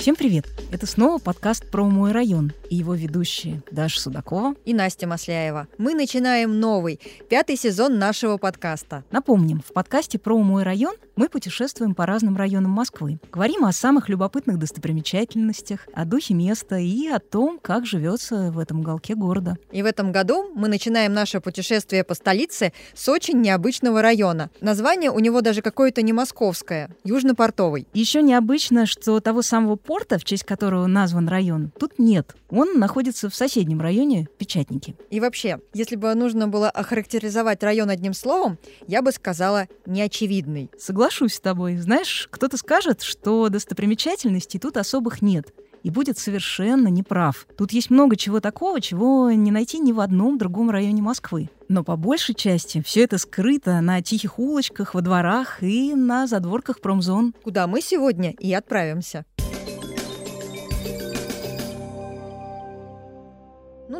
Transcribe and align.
Всем 0.00 0.16
привет! 0.16 0.46
Это 0.72 0.86
снова 0.86 1.18
подкаст 1.18 1.70
про 1.70 1.84
мой 1.84 2.12
район 2.12 2.54
и 2.70 2.76
его 2.76 2.94
ведущие 2.94 3.62
Даша 3.70 4.00
Судакова 4.00 4.54
и 4.64 4.72
Настя 4.72 5.06
Масляева. 5.06 5.68
Мы 5.76 5.92
начинаем 5.92 6.58
новый, 6.58 6.98
пятый 7.28 7.56
сезон 7.56 7.98
нашего 7.98 8.38
подкаста. 8.38 9.04
Напомним, 9.10 9.60
в 9.60 9.74
подкасте 9.74 10.18
про 10.18 10.38
мой 10.38 10.62
район 10.62 10.94
мы 11.20 11.28
путешествуем 11.28 11.94
по 11.94 12.06
разным 12.06 12.34
районам 12.34 12.70
Москвы. 12.70 13.20
Говорим 13.30 13.66
о 13.66 13.72
самых 13.72 14.08
любопытных 14.08 14.58
достопримечательностях, 14.58 15.86
о 15.92 16.06
духе 16.06 16.32
места 16.32 16.78
и 16.78 17.08
о 17.08 17.18
том, 17.18 17.58
как 17.60 17.84
живется 17.84 18.50
в 18.50 18.58
этом 18.58 18.80
уголке 18.80 19.14
города. 19.14 19.58
И 19.70 19.82
в 19.82 19.84
этом 19.84 20.12
году 20.12 20.50
мы 20.54 20.68
начинаем 20.68 21.12
наше 21.12 21.42
путешествие 21.42 22.04
по 22.04 22.14
столице 22.14 22.72
с 22.94 23.06
очень 23.10 23.42
необычного 23.42 24.00
района. 24.00 24.48
Название 24.62 25.10
у 25.10 25.18
него 25.18 25.42
даже 25.42 25.60
какое-то 25.60 26.00
не 26.00 26.14
московское, 26.14 26.88
южно-портовый. 27.04 27.86
Еще 27.92 28.22
необычно, 28.22 28.86
что 28.86 29.20
того 29.20 29.42
самого 29.42 29.76
порта, 29.76 30.18
в 30.18 30.24
честь 30.24 30.44
которого 30.44 30.86
назван 30.86 31.28
район, 31.28 31.70
тут 31.78 31.98
нет. 31.98 32.34
Он 32.48 32.78
находится 32.78 33.28
в 33.28 33.34
соседнем 33.34 33.82
районе 33.82 34.26
Печатники. 34.38 34.96
И 35.10 35.20
вообще, 35.20 35.60
если 35.74 35.96
бы 35.96 36.14
нужно 36.14 36.48
было 36.48 36.70
охарактеризовать 36.70 37.62
район 37.62 37.90
одним 37.90 38.14
словом, 38.14 38.56
я 38.86 39.02
бы 39.02 39.12
сказала 39.12 39.68
неочевидный. 39.84 40.70
Согласна 40.78 41.09
соглашусь 41.10 41.34
с 41.34 41.40
тобой. 41.40 41.76
Знаешь, 41.76 42.28
кто-то 42.30 42.56
скажет, 42.56 43.02
что 43.02 43.48
достопримечательностей 43.48 44.60
тут 44.60 44.76
особых 44.76 45.22
нет 45.22 45.52
и 45.82 45.90
будет 45.90 46.18
совершенно 46.18 46.88
неправ. 46.88 47.46
Тут 47.56 47.72
есть 47.72 47.90
много 47.90 48.14
чего 48.14 48.40
такого, 48.40 48.80
чего 48.80 49.30
не 49.32 49.50
найти 49.50 49.78
ни 49.78 49.92
в 49.92 50.00
одном 50.00 50.38
другом 50.38 50.70
районе 50.70 51.02
Москвы. 51.02 51.48
Но 51.68 51.82
по 51.82 51.96
большей 51.96 52.34
части 52.34 52.82
все 52.82 53.04
это 53.04 53.18
скрыто 53.18 53.80
на 53.80 54.02
тихих 54.02 54.38
улочках, 54.38 54.94
во 54.94 55.00
дворах 55.00 55.62
и 55.62 55.94
на 55.94 56.26
задворках 56.26 56.80
промзон. 56.80 57.34
Куда 57.42 57.66
мы 57.66 57.80
сегодня 57.80 58.32
и 58.32 58.52
отправимся. 58.52 59.24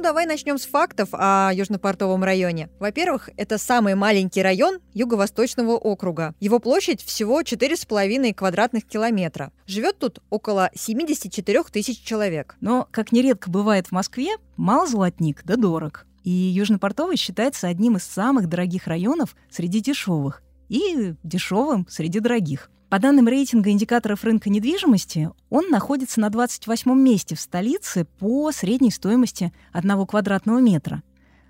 Ну, 0.01 0.05
давай 0.05 0.25
начнем 0.25 0.57
с 0.57 0.65
фактов 0.65 1.11
о 1.13 1.51
Южнопортовом 1.53 2.25
районе. 2.25 2.71
Во-первых, 2.79 3.29
это 3.37 3.59
самый 3.59 3.95
маленький 3.95 4.41
район 4.41 4.79
Юго-Восточного 4.95 5.73
округа. 5.73 6.35
Его 6.41 6.59
площадь 6.59 7.03
всего 7.03 7.43
4,5 7.43 8.33
квадратных 8.33 8.87
километра. 8.87 9.53
Живет 9.67 9.99
тут 9.99 10.21
около 10.31 10.71
74 10.75 11.65
тысяч 11.65 12.01
человек. 12.01 12.57
Но, 12.63 12.89
как 12.91 13.13
нередко 13.13 13.51
бывает 13.51 13.89
в 13.89 13.93
Москве, 13.93 14.37
мало 14.57 14.87
золотник, 14.87 15.43
да 15.45 15.57
дорог. 15.57 16.07
И 16.25 16.31
Южнопортовый 16.31 17.19
считается 17.19 17.69
одним 17.69 17.99
из 17.99 18.05
самых 18.05 18.49
дорогих 18.49 18.87
районов 18.87 19.37
среди 19.51 19.81
дешевых 19.81 20.43
и 20.71 21.13
дешевым 21.23 21.87
среди 21.91 22.21
дорогих. 22.21 22.71
По 22.91 22.99
данным 22.99 23.29
рейтинга 23.29 23.71
индикаторов 23.71 24.25
рынка 24.25 24.51
недвижимости, 24.51 25.31
он 25.49 25.71
находится 25.71 26.19
на 26.19 26.29
28 26.29 26.93
месте 27.01 27.37
в 27.37 27.41
столице 27.41 28.05
по 28.19 28.51
средней 28.51 28.91
стоимости 28.91 29.53
одного 29.73 30.07
квадратного 30.07 30.59
метра. 30.59 31.05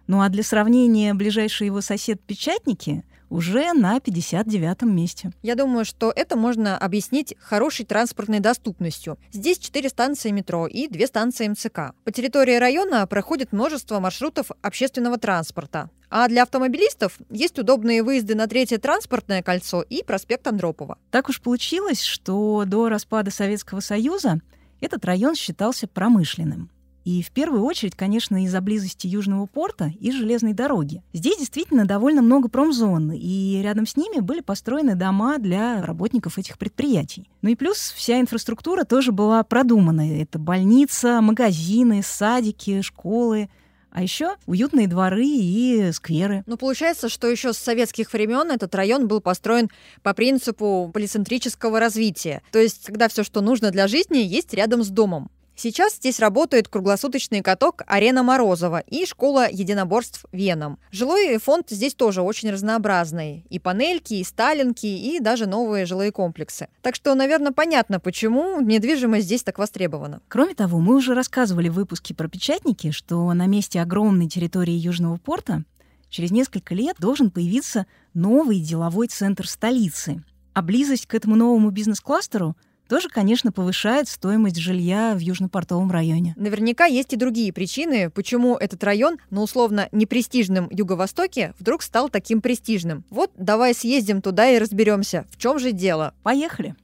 Ну 0.06 0.20
а 0.20 0.28
для 0.28 0.42
сравнения, 0.42 1.14
ближайший 1.14 1.68
его 1.68 1.80
сосед 1.80 2.20
Печатники 2.20 3.04
уже 3.30 3.72
на 3.72 3.96
59-м 3.98 4.94
месте. 4.94 5.32
Я 5.42 5.54
думаю, 5.54 5.84
что 5.84 6.12
это 6.14 6.36
можно 6.36 6.76
объяснить 6.76 7.34
хорошей 7.40 7.86
транспортной 7.86 8.40
доступностью. 8.40 9.16
Здесь 9.32 9.58
4 9.58 9.88
станции 9.88 10.30
метро 10.30 10.66
и 10.66 10.88
2 10.88 11.06
станции 11.06 11.48
МЦК. 11.48 11.94
По 12.04 12.12
территории 12.12 12.56
района 12.56 13.06
проходит 13.06 13.52
множество 13.52 14.00
маршрутов 14.00 14.50
общественного 14.60 15.16
транспорта. 15.16 15.88
А 16.10 16.26
для 16.26 16.42
автомобилистов 16.42 17.18
есть 17.30 17.58
удобные 17.58 18.02
выезды 18.02 18.34
на 18.34 18.48
Третье 18.48 18.78
транспортное 18.78 19.42
кольцо 19.42 19.82
и 19.82 20.02
проспект 20.02 20.46
Андропова. 20.48 20.98
Так 21.12 21.28
уж 21.28 21.40
получилось, 21.40 22.02
что 22.02 22.64
до 22.66 22.88
распада 22.88 23.30
Советского 23.30 23.78
Союза 23.78 24.40
этот 24.80 25.04
район 25.04 25.36
считался 25.36 25.86
промышленным. 25.86 26.68
И 27.04 27.22
в 27.22 27.30
первую 27.30 27.64
очередь, 27.64 27.96
конечно, 27.96 28.44
из-за 28.44 28.60
близости 28.60 29.06
Южного 29.06 29.46
порта 29.46 29.92
и 30.00 30.10
железной 30.10 30.52
дороги. 30.52 31.02
Здесь 31.12 31.38
действительно 31.38 31.86
довольно 31.86 32.22
много 32.22 32.48
промзон, 32.48 33.12
и 33.12 33.60
рядом 33.62 33.86
с 33.86 33.96
ними 33.96 34.20
были 34.20 34.40
построены 34.40 34.94
дома 34.94 35.38
для 35.38 35.82
работников 35.82 36.38
этих 36.38 36.58
предприятий. 36.58 37.28
Ну 37.42 37.50
и 37.50 37.54
плюс 37.54 37.78
вся 37.96 38.20
инфраструктура 38.20 38.84
тоже 38.84 39.12
была 39.12 39.42
продумана. 39.42 40.20
Это 40.20 40.38
больница, 40.38 41.20
магазины, 41.20 42.02
садики, 42.04 42.82
школы, 42.82 43.48
а 43.90 44.02
еще 44.02 44.36
уютные 44.46 44.86
дворы 44.86 45.26
и 45.26 45.90
скверы. 45.92 46.44
Ну, 46.46 46.56
получается, 46.56 47.08
что 47.08 47.26
еще 47.26 47.52
с 47.52 47.58
советских 47.58 48.12
времен 48.12 48.50
этот 48.50 48.74
район 48.74 49.08
был 49.08 49.20
построен 49.20 49.68
по 50.02 50.14
принципу 50.14 50.90
полицентрического 50.94 51.80
развития. 51.80 52.42
То 52.52 52.60
есть, 52.60 52.86
когда 52.86 53.08
все, 53.08 53.24
что 53.24 53.40
нужно 53.40 53.70
для 53.70 53.88
жизни, 53.88 54.18
есть 54.18 54.54
рядом 54.54 54.84
с 54.84 54.88
домом. 54.88 55.30
Сейчас 55.62 55.96
здесь 55.96 56.20
работает 56.20 56.68
круглосуточный 56.68 57.42
каток 57.42 57.82
«Арена 57.86 58.22
Морозова» 58.22 58.78
и 58.78 59.04
школа 59.04 59.46
единоборств 59.46 60.24
«Веном». 60.32 60.78
Жилой 60.90 61.36
фонд 61.36 61.66
здесь 61.68 61.92
тоже 61.92 62.22
очень 62.22 62.50
разнообразный. 62.50 63.44
И 63.50 63.58
панельки, 63.58 64.14
и 64.14 64.24
сталинки, 64.24 64.86
и 64.86 65.20
даже 65.20 65.44
новые 65.44 65.84
жилые 65.84 66.12
комплексы. 66.12 66.68
Так 66.80 66.94
что, 66.94 67.14
наверное, 67.14 67.52
понятно, 67.52 68.00
почему 68.00 68.58
недвижимость 68.62 69.26
здесь 69.26 69.42
так 69.42 69.58
востребована. 69.58 70.22
Кроме 70.28 70.54
того, 70.54 70.80
мы 70.80 70.96
уже 70.96 71.12
рассказывали 71.12 71.68
в 71.68 71.74
выпуске 71.74 72.14
про 72.14 72.26
печатники, 72.26 72.90
что 72.90 73.30
на 73.34 73.44
месте 73.44 73.82
огромной 73.82 74.30
территории 74.30 74.72
Южного 74.72 75.18
порта 75.18 75.64
через 76.08 76.30
несколько 76.30 76.74
лет 76.74 76.96
должен 76.98 77.30
появиться 77.30 77.84
новый 78.14 78.60
деловой 78.60 79.08
центр 79.08 79.46
столицы. 79.46 80.24
А 80.54 80.62
близость 80.62 81.04
к 81.04 81.12
этому 81.12 81.36
новому 81.36 81.68
бизнес-кластеру– 81.68 82.56
тоже, 82.90 83.08
конечно, 83.08 83.52
повышает 83.52 84.08
стоимость 84.08 84.56
жилья 84.56 85.14
в 85.14 85.20
Южно-Портовом 85.20 85.92
районе. 85.92 86.34
Наверняка 86.36 86.86
есть 86.86 87.12
и 87.12 87.16
другие 87.16 87.52
причины, 87.52 88.10
почему 88.10 88.56
этот 88.56 88.82
район 88.82 89.18
на 89.30 89.42
условно 89.42 89.88
непрестижном 89.92 90.68
юго-востоке 90.72 91.54
вдруг 91.60 91.84
стал 91.84 92.08
таким 92.08 92.40
престижным. 92.40 93.04
Вот 93.08 93.30
давай 93.36 93.74
съездим 93.74 94.20
туда 94.20 94.50
и 94.50 94.58
разберемся, 94.58 95.24
в 95.30 95.38
чем 95.38 95.60
же 95.60 95.70
дело. 95.70 96.14
Поехали! 96.24 96.74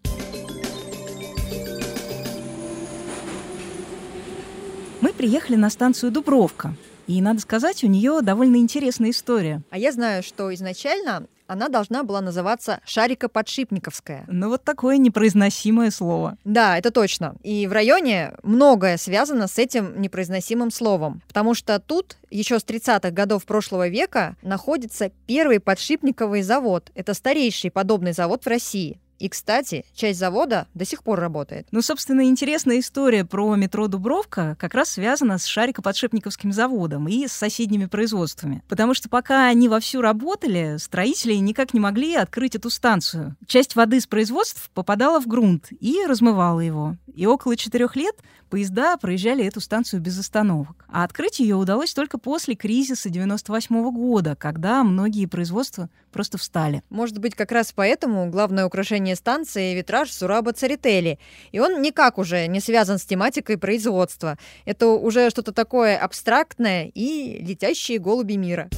Мы 5.01 5.13
приехали 5.13 5.57
на 5.57 5.71
станцию 5.71 6.13
Дубровка, 6.13 6.77
и, 7.09 7.21
надо 7.21 7.41
сказать, 7.41 7.83
у 7.83 7.89
нее 7.89 8.21
довольно 8.23 8.57
интересная 8.57 9.11
история. 9.11 9.61
А 9.71 9.79
я 9.79 9.91
знаю, 9.91 10.23
что 10.23 10.55
изначально 10.55 11.27
она 11.47 11.69
должна 11.69 12.03
была 12.03 12.21
называться 12.21 12.81
Шарика-Подшипниковская. 12.87 14.25
Ну 14.27 14.49
вот 14.49 14.65
такое 14.65 14.99
непроизносимое 14.99 15.91
слово. 15.91 16.37
Да, 16.45 16.79
это 16.79 16.91
точно. 16.91 17.37
И 17.43 17.67
в 17.67 17.73
районе 17.73 18.35
многое 18.43 18.97
связано 18.97 19.47
с 19.47 19.59
этим 19.59 20.01
непроизносимым 20.01 20.71
словом. 20.71 21.23
Потому 21.29 21.55
что 21.55 21.79
тут 21.79 22.17
еще 22.31 22.59
с 22.59 22.65
30-х 22.65 23.11
годов 23.11 23.45
прошлого 23.45 23.89
века 23.89 24.37
находится 24.43 25.11
первый 25.27 25.61
подшипниковый 25.61 26.43
завод. 26.43 26.91
Это 26.95 27.15
старейший 27.15 27.71
подобный 27.71 28.13
завод 28.13 28.45
в 28.45 28.49
России. 28.49 28.99
И, 29.19 29.29
кстати, 29.29 29.85
часть 29.95 30.19
завода 30.19 30.67
до 30.75 30.85
сих 30.85 31.03
пор 31.03 31.21
работает. 31.21 31.67
Ну, 31.71 31.83
собственно, 31.83 32.25
интересная 32.25 32.81
история 32.81 33.25
про 33.25 33.55
метро 33.57 33.89
Дубровка 33.89 34.57
как 34.59 34.75
раз 34.75 34.91
связана 34.91 35.39
с 35.39 35.47
Шарикоподшипниковским 35.47 36.53
заводом 36.53 37.09
и 37.09 37.27
с 37.27 37.33
соседними 37.33 37.87
производствами. 37.87 38.63
Потому 38.69 38.95
что 38.95 39.09
пока 39.09 39.47
они 39.47 39.69
вовсю 39.69 40.01
работали, 40.01 40.77
строители 40.79 41.35
никак 41.35 41.75
не 41.75 41.81
могли 41.81 42.15
открыть 42.15 42.55
эту 42.55 42.71
станцию. 42.71 43.37
Часть 43.47 43.77
воды 43.77 44.01
с 44.01 44.07
производств 44.07 44.71
попадала 44.75 45.21
в 45.21 45.27
грунт 45.27 45.69
и 45.81 46.05
размывала 46.07 46.61
его. 46.61 46.97
И 47.15 47.25
около 47.27 47.57
четырех 47.57 47.97
лет 47.97 48.17
поезда 48.51 48.97
проезжали 48.97 49.45
эту 49.45 49.61
станцию 49.61 50.01
без 50.01 50.19
остановок. 50.19 50.85
А 50.89 51.05
открыть 51.05 51.41
ее 51.41 51.57
удалось 51.57 51.95
только 51.95 52.19
после 52.19 52.55
кризиса 52.55 53.09
98 53.09 53.91
года, 53.91 54.37
когда 54.37 54.83
многие 54.85 55.27
производства 55.27 55.89
просто 56.13 56.39
встали. 56.39 56.83
Может 56.89 57.19
быть, 57.19 57.35
как 57.35 57.53
раз 57.53 57.73
поэтому 57.75 58.31
главное 58.31 58.67
украшение 58.67 59.06
станции— 59.15 59.75
витраж 59.77 60.11
Сураба 60.11 60.53
Царители. 60.53 61.19
И 61.53 61.61
он 61.61 61.81
никак 61.83 62.19
уже 62.19 62.47
не 62.49 62.61
связан 62.61 62.99
с 62.99 63.05
тематикой 63.05 63.59
производства. 63.59 64.37
Это 64.65 64.89
уже 64.89 65.31
что-то 65.31 65.53
такое 65.53 65.97
абстрактное 65.97 66.91
и 66.93 67.39
летящие 67.45 67.99
голуби 67.99 68.35
мира. 68.35 68.69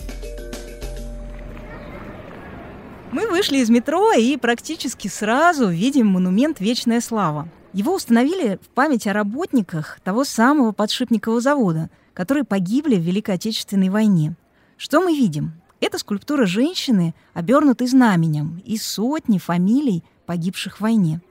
Мы 3.10 3.26
вышли 3.26 3.56
из 3.58 3.70
метро 3.70 4.12
и 4.12 4.36
практически 4.36 5.08
сразу 5.08 5.68
видим 5.68 6.08
монумент 6.08 6.60
«Вечная 6.60 7.00
слава». 7.00 7.48
Его 7.72 7.94
установили 7.94 8.58
в 8.62 8.68
память 8.68 9.06
о 9.06 9.14
работниках 9.14 9.98
того 10.04 10.24
самого 10.24 10.72
подшипникового 10.72 11.40
завода, 11.40 11.90
которые 12.12 12.44
погибли 12.44 12.96
в 12.96 13.00
Великой 13.00 13.36
Отечественной 13.36 13.88
войне. 13.88 14.34
Что 14.76 15.00
мы 15.00 15.16
видим? 15.16 15.52
Это 15.80 15.98
скульптура 15.98 16.44
женщины, 16.44 17.14
обернутой 17.34 17.86
знаменем, 17.86 18.60
и 18.64 18.76
сотни 18.76 19.38
фамилий 19.38 20.02
погибших 20.28 20.76
в 20.76 20.80
войне. 20.82 21.22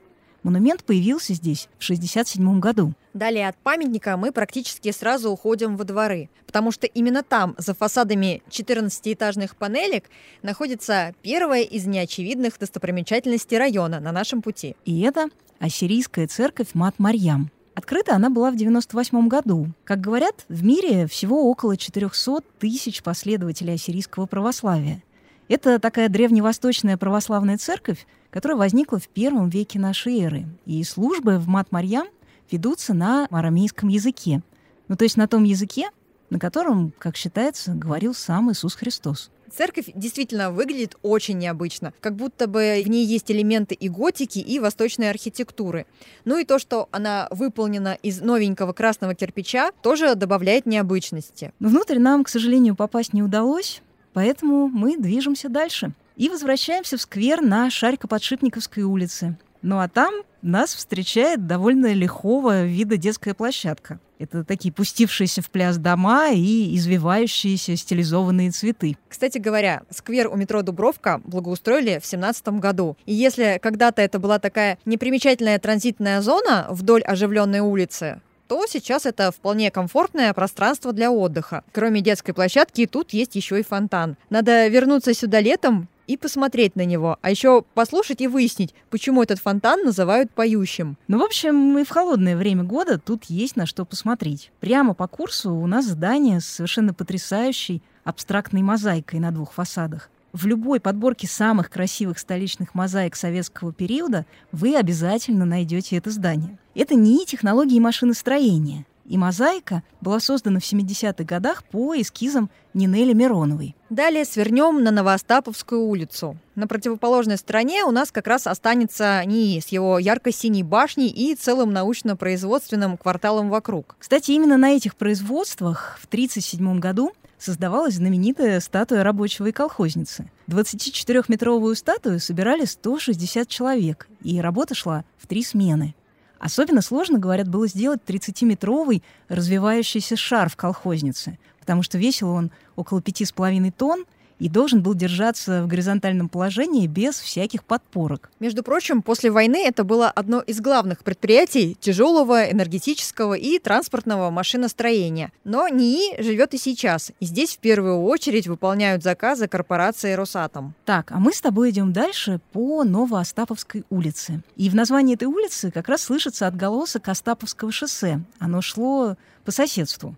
Монумент 0.42 0.82
появился 0.82 1.34
здесь 1.34 1.68
в 1.78 1.84
1967 1.84 2.58
году. 2.58 2.94
Далее 3.14 3.48
от 3.48 3.56
памятника 3.56 4.16
мы 4.16 4.32
практически 4.32 4.90
сразу 4.90 5.30
уходим 5.30 5.76
во 5.76 5.84
дворы, 5.84 6.30
потому 6.46 6.72
что 6.72 6.88
именно 6.88 7.22
там, 7.22 7.54
за 7.58 7.74
фасадами 7.74 8.42
14-этажных 8.50 9.56
панелек, 9.56 10.10
находится 10.42 11.14
первая 11.22 11.62
из 11.62 11.86
неочевидных 11.86 12.58
достопримечательностей 12.58 13.56
района 13.56 14.00
на 14.00 14.10
нашем 14.10 14.42
пути. 14.42 14.74
И 14.84 15.00
это 15.02 15.28
ассирийская 15.60 16.26
церковь 16.26 16.68
Мат-Марьям. 16.74 17.50
Открыта 17.74 18.16
она 18.16 18.28
была 18.28 18.50
в 18.50 18.56
98 18.56 19.28
году. 19.28 19.68
Как 19.84 20.00
говорят, 20.00 20.44
в 20.48 20.64
мире 20.64 21.06
всего 21.06 21.48
около 21.48 21.76
400 21.76 22.42
тысяч 22.58 23.04
последователей 23.04 23.74
ассирийского 23.74 24.26
православия. 24.26 25.02
Это 25.48 25.78
такая 25.78 26.10
древневосточная 26.10 26.98
православная 26.98 27.56
церковь, 27.56 28.06
которая 28.30 28.58
возникла 28.58 28.98
в 28.98 29.08
первом 29.08 29.48
веке 29.48 29.78
нашей 29.78 30.20
эры. 30.20 30.46
И 30.66 30.84
службы 30.84 31.38
в 31.38 31.48
Мат-Марьям 31.48 32.06
ведутся 32.50 32.92
на 32.92 33.26
арамейском 33.30 33.88
языке. 33.88 34.42
Ну, 34.88 34.96
то 34.96 35.04
есть 35.04 35.16
на 35.16 35.26
том 35.26 35.44
языке, 35.44 35.88
на 36.28 36.38
котором, 36.38 36.92
как 36.98 37.16
считается, 37.16 37.72
говорил 37.72 38.12
сам 38.12 38.52
Иисус 38.52 38.74
Христос. 38.74 39.30
Церковь 39.50 39.86
действительно 39.94 40.50
выглядит 40.50 40.96
очень 41.02 41.38
необычно, 41.38 41.94
как 42.00 42.16
будто 42.16 42.46
бы 42.46 42.82
в 42.84 42.88
ней 42.88 43.06
есть 43.06 43.30
элементы 43.30 43.74
и 43.74 43.88
готики, 43.88 44.38
и 44.38 44.60
восточной 44.60 45.08
архитектуры. 45.08 45.86
Ну 46.26 46.36
и 46.36 46.44
то, 46.44 46.58
что 46.58 46.90
она 46.92 47.28
выполнена 47.30 47.96
из 48.02 48.20
новенького 48.20 48.74
красного 48.74 49.14
кирпича, 49.14 49.72
тоже 49.82 50.14
добавляет 50.16 50.66
необычности. 50.66 51.52
Но 51.60 51.70
внутрь 51.70 51.98
нам, 51.98 52.24
к 52.24 52.28
сожалению, 52.28 52.76
попасть 52.76 53.14
не 53.14 53.22
удалось, 53.22 53.80
поэтому 54.12 54.68
мы 54.68 54.96
движемся 54.96 55.48
дальше 55.48 55.92
и 56.16 56.28
возвращаемся 56.28 56.96
в 56.96 57.00
сквер 57.00 57.40
на 57.40 57.68
Шарько-Подшипниковской 57.70 58.82
улице. 58.82 59.36
Ну 59.62 59.78
а 59.78 59.88
там 59.88 60.14
нас 60.42 60.74
встречает 60.74 61.46
довольно 61.46 61.92
лихого 61.92 62.64
вида 62.64 62.96
детская 62.96 63.34
площадка. 63.34 63.98
Это 64.18 64.42
такие 64.42 64.72
пустившиеся 64.72 65.42
в 65.42 65.50
пляс 65.50 65.78
дома 65.78 66.30
и 66.30 66.76
извивающиеся 66.76 67.76
стилизованные 67.76 68.50
цветы. 68.50 68.96
Кстати 69.08 69.38
говоря, 69.38 69.82
сквер 69.90 70.26
у 70.28 70.36
метро 70.36 70.62
Дубровка 70.62 71.20
благоустроили 71.24 72.00
в 72.02 72.06
17 72.06 72.48
году. 72.60 72.96
И 73.06 73.14
если 73.14 73.58
когда-то 73.62 74.02
это 74.02 74.18
была 74.18 74.40
такая 74.40 74.78
непримечательная 74.84 75.58
транзитная 75.60 76.20
зона 76.20 76.66
вдоль 76.68 77.02
оживленной 77.02 77.60
улицы, 77.60 78.20
то 78.48 78.66
сейчас 78.66 79.06
это 79.06 79.30
вполне 79.30 79.70
комфортное 79.70 80.32
пространство 80.32 80.92
для 80.92 81.12
отдыха. 81.12 81.62
Кроме 81.72 82.00
детской 82.00 82.32
площадки, 82.32 82.86
тут 82.86 83.12
есть 83.12 83.36
еще 83.36 83.60
и 83.60 83.62
фонтан. 83.62 84.16
Надо 84.30 84.66
вернуться 84.68 85.14
сюда 85.14 85.40
летом 85.40 85.88
и 86.06 86.16
посмотреть 86.16 86.74
на 86.74 86.86
него, 86.86 87.18
а 87.20 87.30
еще 87.30 87.62
послушать 87.74 88.22
и 88.22 88.26
выяснить, 88.26 88.74
почему 88.88 89.22
этот 89.22 89.38
фонтан 89.38 89.84
называют 89.84 90.30
поющим. 90.30 90.96
Ну, 91.06 91.18
в 91.18 91.22
общем, 91.22 91.78
и 91.78 91.84
в 91.84 91.90
холодное 91.90 92.36
время 92.36 92.64
года 92.64 92.98
тут 92.98 93.24
есть 93.24 93.56
на 93.56 93.66
что 93.66 93.84
посмотреть. 93.84 94.50
Прямо 94.60 94.94
по 94.94 95.06
курсу 95.06 95.52
у 95.52 95.66
нас 95.66 95.84
здание 95.84 96.40
с 96.40 96.46
совершенно 96.46 96.94
потрясающей 96.94 97.82
абстрактной 98.04 98.62
мозаикой 98.62 99.20
на 99.20 99.30
двух 99.30 99.52
фасадах. 99.52 100.08
В 100.32 100.46
любой 100.46 100.78
подборке 100.78 101.26
самых 101.26 101.70
красивых 101.70 102.18
столичных 102.18 102.74
мозаик 102.74 103.16
советского 103.16 103.72
периода 103.72 104.26
вы 104.52 104.76
обязательно 104.76 105.46
найдете 105.46 105.96
это 105.96 106.10
здание. 106.10 106.58
Это 106.74 106.94
не 106.94 107.24
технологии 107.24 107.80
машиностроения. 107.80 108.84
И 109.08 109.16
мозаика 109.16 109.82
была 110.02 110.20
создана 110.20 110.60
в 110.60 110.62
70-х 110.62 111.24
годах 111.24 111.64
по 111.64 111.98
эскизам 111.98 112.50
Нинели 112.74 113.14
Мироновой. 113.14 113.74
Далее 113.88 114.26
свернем 114.26 114.84
на 114.84 114.90
Новоостаповскую 114.90 115.82
улицу. 115.82 116.36
На 116.54 116.66
противоположной 116.66 117.38
стороне 117.38 117.84
у 117.84 117.90
нас 117.90 118.12
как 118.12 118.26
раз 118.26 118.46
останется 118.46 119.22
НИИ 119.24 119.60
с 119.60 119.68
его 119.68 119.98
ярко-синей 119.98 120.62
башней 120.62 121.08
и 121.08 121.34
целым 121.34 121.72
научно-производственным 121.72 122.98
кварталом 122.98 123.48
вокруг. 123.48 123.96
Кстати, 123.98 124.32
именно 124.32 124.58
на 124.58 124.72
этих 124.72 124.94
производствах 124.94 125.98
в 126.02 126.04
1937 126.04 126.78
году 126.78 127.12
создавалась 127.38 127.94
знаменитая 127.94 128.60
статуя 128.60 129.02
рабочего 129.02 129.46
и 129.46 129.52
колхозницы. 129.52 130.30
24-метровую 130.48 131.74
статую 131.76 132.20
собирали 132.20 132.66
160 132.66 133.48
человек, 133.48 134.06
и 134.22 134.38
работа 134.40 134.74
шла 134.74 135.04
в 135.16 135.26
три 135.26 135.42
смены. 135.42 135.94
Особенно 136.38 136.82
сложно, 136.82 137.18
говорят, 137.18 137.48
было 137.48 137.66
сделать 137.66 138.00
30-метровый 138.06 139.02
развивающийся 139.28 140.16
шар 140.16 140.48
в 140.48 140.56
колхознице, 140.56 141.38
потому 141.60 141.82
что 141.82 141.98
весил 141.98 142.30
он 142.30 142.50
около 142.76 143.00
5,5 143.00 143.72
тонн, 143.72 144.04
и 144.38 144.48
должен 144.48 144.82
был 144.82 144.94
держаться 144.94 145.62
в 145.62 145.66
горизонтальном 145.66 146.28
положении 146.28 146.86
без 146.86 147.18
всяких 147.18 147.64
подпорок. 147.64 148.30
Между 148.40 148.62
прочим, 148.62 149.02
после 149.02 149.30
войны 149.30 149.64
это 149.64 149.84
было 149.84 150.10
одно 150.10 150.40
из 150.40 150.60
главных 150.60 151.04
предприятий 151.04 151.76
тяжелого 151.80 152.50
энергетического 152.50 153.34
и 153.34 153.58
транспортного 153.58 154.30
машиностроения. 154.30 155.32
Но 155.44 155.68
НИИ 155.68 156.22
живет 156.22 156.54
и 156.54 156.58
сейчас, 156.58 157.12
и 157.20 157.26
здесь 157.26 157.56
в 157.56 157.58
первую 157.58 158.02
очередь 158.02 158.46
выполняют 158.46 159.02
заказы 159.02 159.48
корпорации 159.48 160.14
«Росатом». 160.14 160.74
Так, 160.84 161.12
а 161.12 161.18
мы 161.18 161.32
с 161.32 161.40
тобой 161.40 161.70
идем 161.70 161.92
дальше 161.92 162.40
по 162.52 162.84
Новоостаповской 162.84 163.84
улице. 163.90 164.42
И 164.56 164.70
в 164.70 164.74
названии 164.74 165.14
этой 165.14 165.24
улицы 165.24 165.70
как 165.70 165.88
раз 165.88 166.02
слышится 166.02 166.46
отголосок 166.46 167.08
Остаповского 167.08 167.72
шоссе. 167.72 168.20
Оно 168.38 168.60
шло 168.62 169.16
по 169.44 169.50
соседству. 169.50 170.16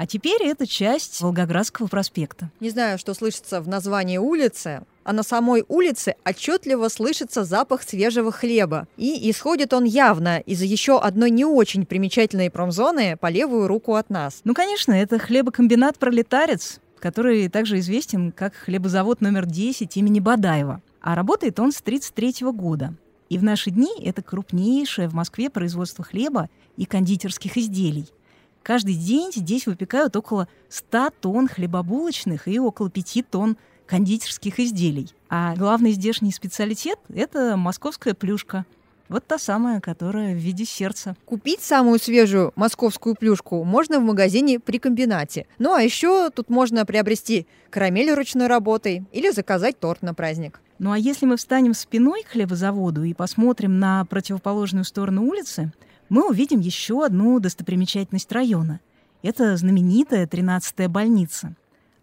А 0.00 0.06
теперь 0.06 0.42
это 0.44 0.66
часть 0.66 1.20
Волгоградского 1.20 1.86
проспекта. 1.86 2.50
Не 2.58 2.70
знаю, 2.70 2.96
что 2.96 3.12
слышится 3.12 3.60
в 3.60 3.68
названии 3.68 4.16
улицы, 4.16 4.80
а 5.04 5.12
на 5.12 5.22
самой 5.22 5.62
улице 5.68 6.14
отчетливо 6.24 6.88
слышится 6.88 7.44
запах 7.44 7.82
свежего 7.82 8.32
хлеба. 8.32 8.88
И 8.96 9.30
исходит 9.30 9.74
он 9.74 9.84
явно 9.84 10.38
из 10.38 10.62
еще 10.62 10.98
одной 10.98 11.28
не 11.28 11.44
очень 11.44 11.84
примечательной 11.84 12.50
промзоны 12.50 13.18
по 13.18 13.26
левую 13.26 13.68
руку 13.68 13.94
от 13.94 14.08
нас. 14.08 14.40
Ну, 14.44 14.54
конечно, 14.54 14.92
это 14.94 15.18
хлебокомбинат 15.18 15.98
«Пролетарец», 15.98 16.80
который 16.98 17.50
также 17.50 17.78
известен 17.80 18.32
как 18.32 18.54
хлебозавод 18.54 19.20
номер 19.20 19.44
10 19.44 19.94
имени 19.98 20.20
Бадаева. 20.20 20.80
А 21.02 21.14
работает 21.14 21.60
он 21.60 21.72
с 21.72 21.80
1933 21.82 22.50
года. 22.52 22.94
И 23.28 23.36
в 23.36 23.44
наши 23.44 23.70
дни 23.70 23.92
это 24.02 24.22
крупнейшее 24.22 25.08
в 25.08 25.12
Москве 25.12 25.50
производство 25.50 26.02
хлеба 26.02 26.48
и 26.78 26.86
кондитерских 26.86 27.58
изделий– 27.58 28.06
Каждый 28.62 28.94
день 28.94 29.30
здесь 29.34 29.66
выпекают 29.66 30.16
около 30.16 30.48
100 30.68 31.10
тонн 31.20 31.48
хлебобулочных 31.48 32.46
и 32.46 32.58
около 32.58 32.90
5 32.90 33.24
тонн 33.30 33.56
кондитерских 33.86 34.60
изделий. 34.60 35.12
А 35.28 35.56
главный 35.56 35.92
здешний 35.92 36.32
специалитет— 36.32 36.98
это 37.08 37.56
московская 37.56 38.14
плюшка. 38.14 38.64
Вот 39.08 39.26
та 39.26 39.38
самая, 39.38 39.80
которая 39.80 40.34
в 40.34 40.38
виде 40.38 40.64
сердца. 40.64 41.16
Купить 41.24 41.62
самую 41.62 41.98
свежую 41.98 42.52
московскую 42.54 43.16
плюшку 43.16 43.64
можно 43.64 43.98
в 43.98 44.04
магазине 44.04 44.60
при 44.60 44.78
комбинате. 44.78 45.46
Ну 45.58 45.74
а 45.74 45.82
еще 45.82 46.30
тут 46.30 46.48
можно 46.48 46.86
приобрести 46.86 47.48
карамель 47.70 48.12
ручной 48.12 48.46
работой 48.46 49.04
или 49.10 49.32
заказать 49.32 49.80
торт 49.80 50.02
на 50.02 50.14
праздник. 50.14 50.60
Ну 50.78 50.92
а 50.92 50.98
если 50.98 51.26
мы 51.26 51.36
встанем 51.36 51.74
спиной 51.74 52.22
к 52.22 52.28
хлебозаводу 52.28 53.02
и 53.02 53.12
посмотрим 53.12 53.80
на 53.80 54.04
противоположную 54.04 54.84
сторону 54.84 55.24
улицы, 55.26 55.72
мы 56.10 56.28
увидим 56.28 56.60
еще 56.60 57.04
одну 57.06 57.40
достопримечательность 57.40 58.30
района. 58.32 58.80
Это 59.22 59.56
знаменитая 59.56 60.26
13-я 60.26 60.88
больница. 60.88 61.54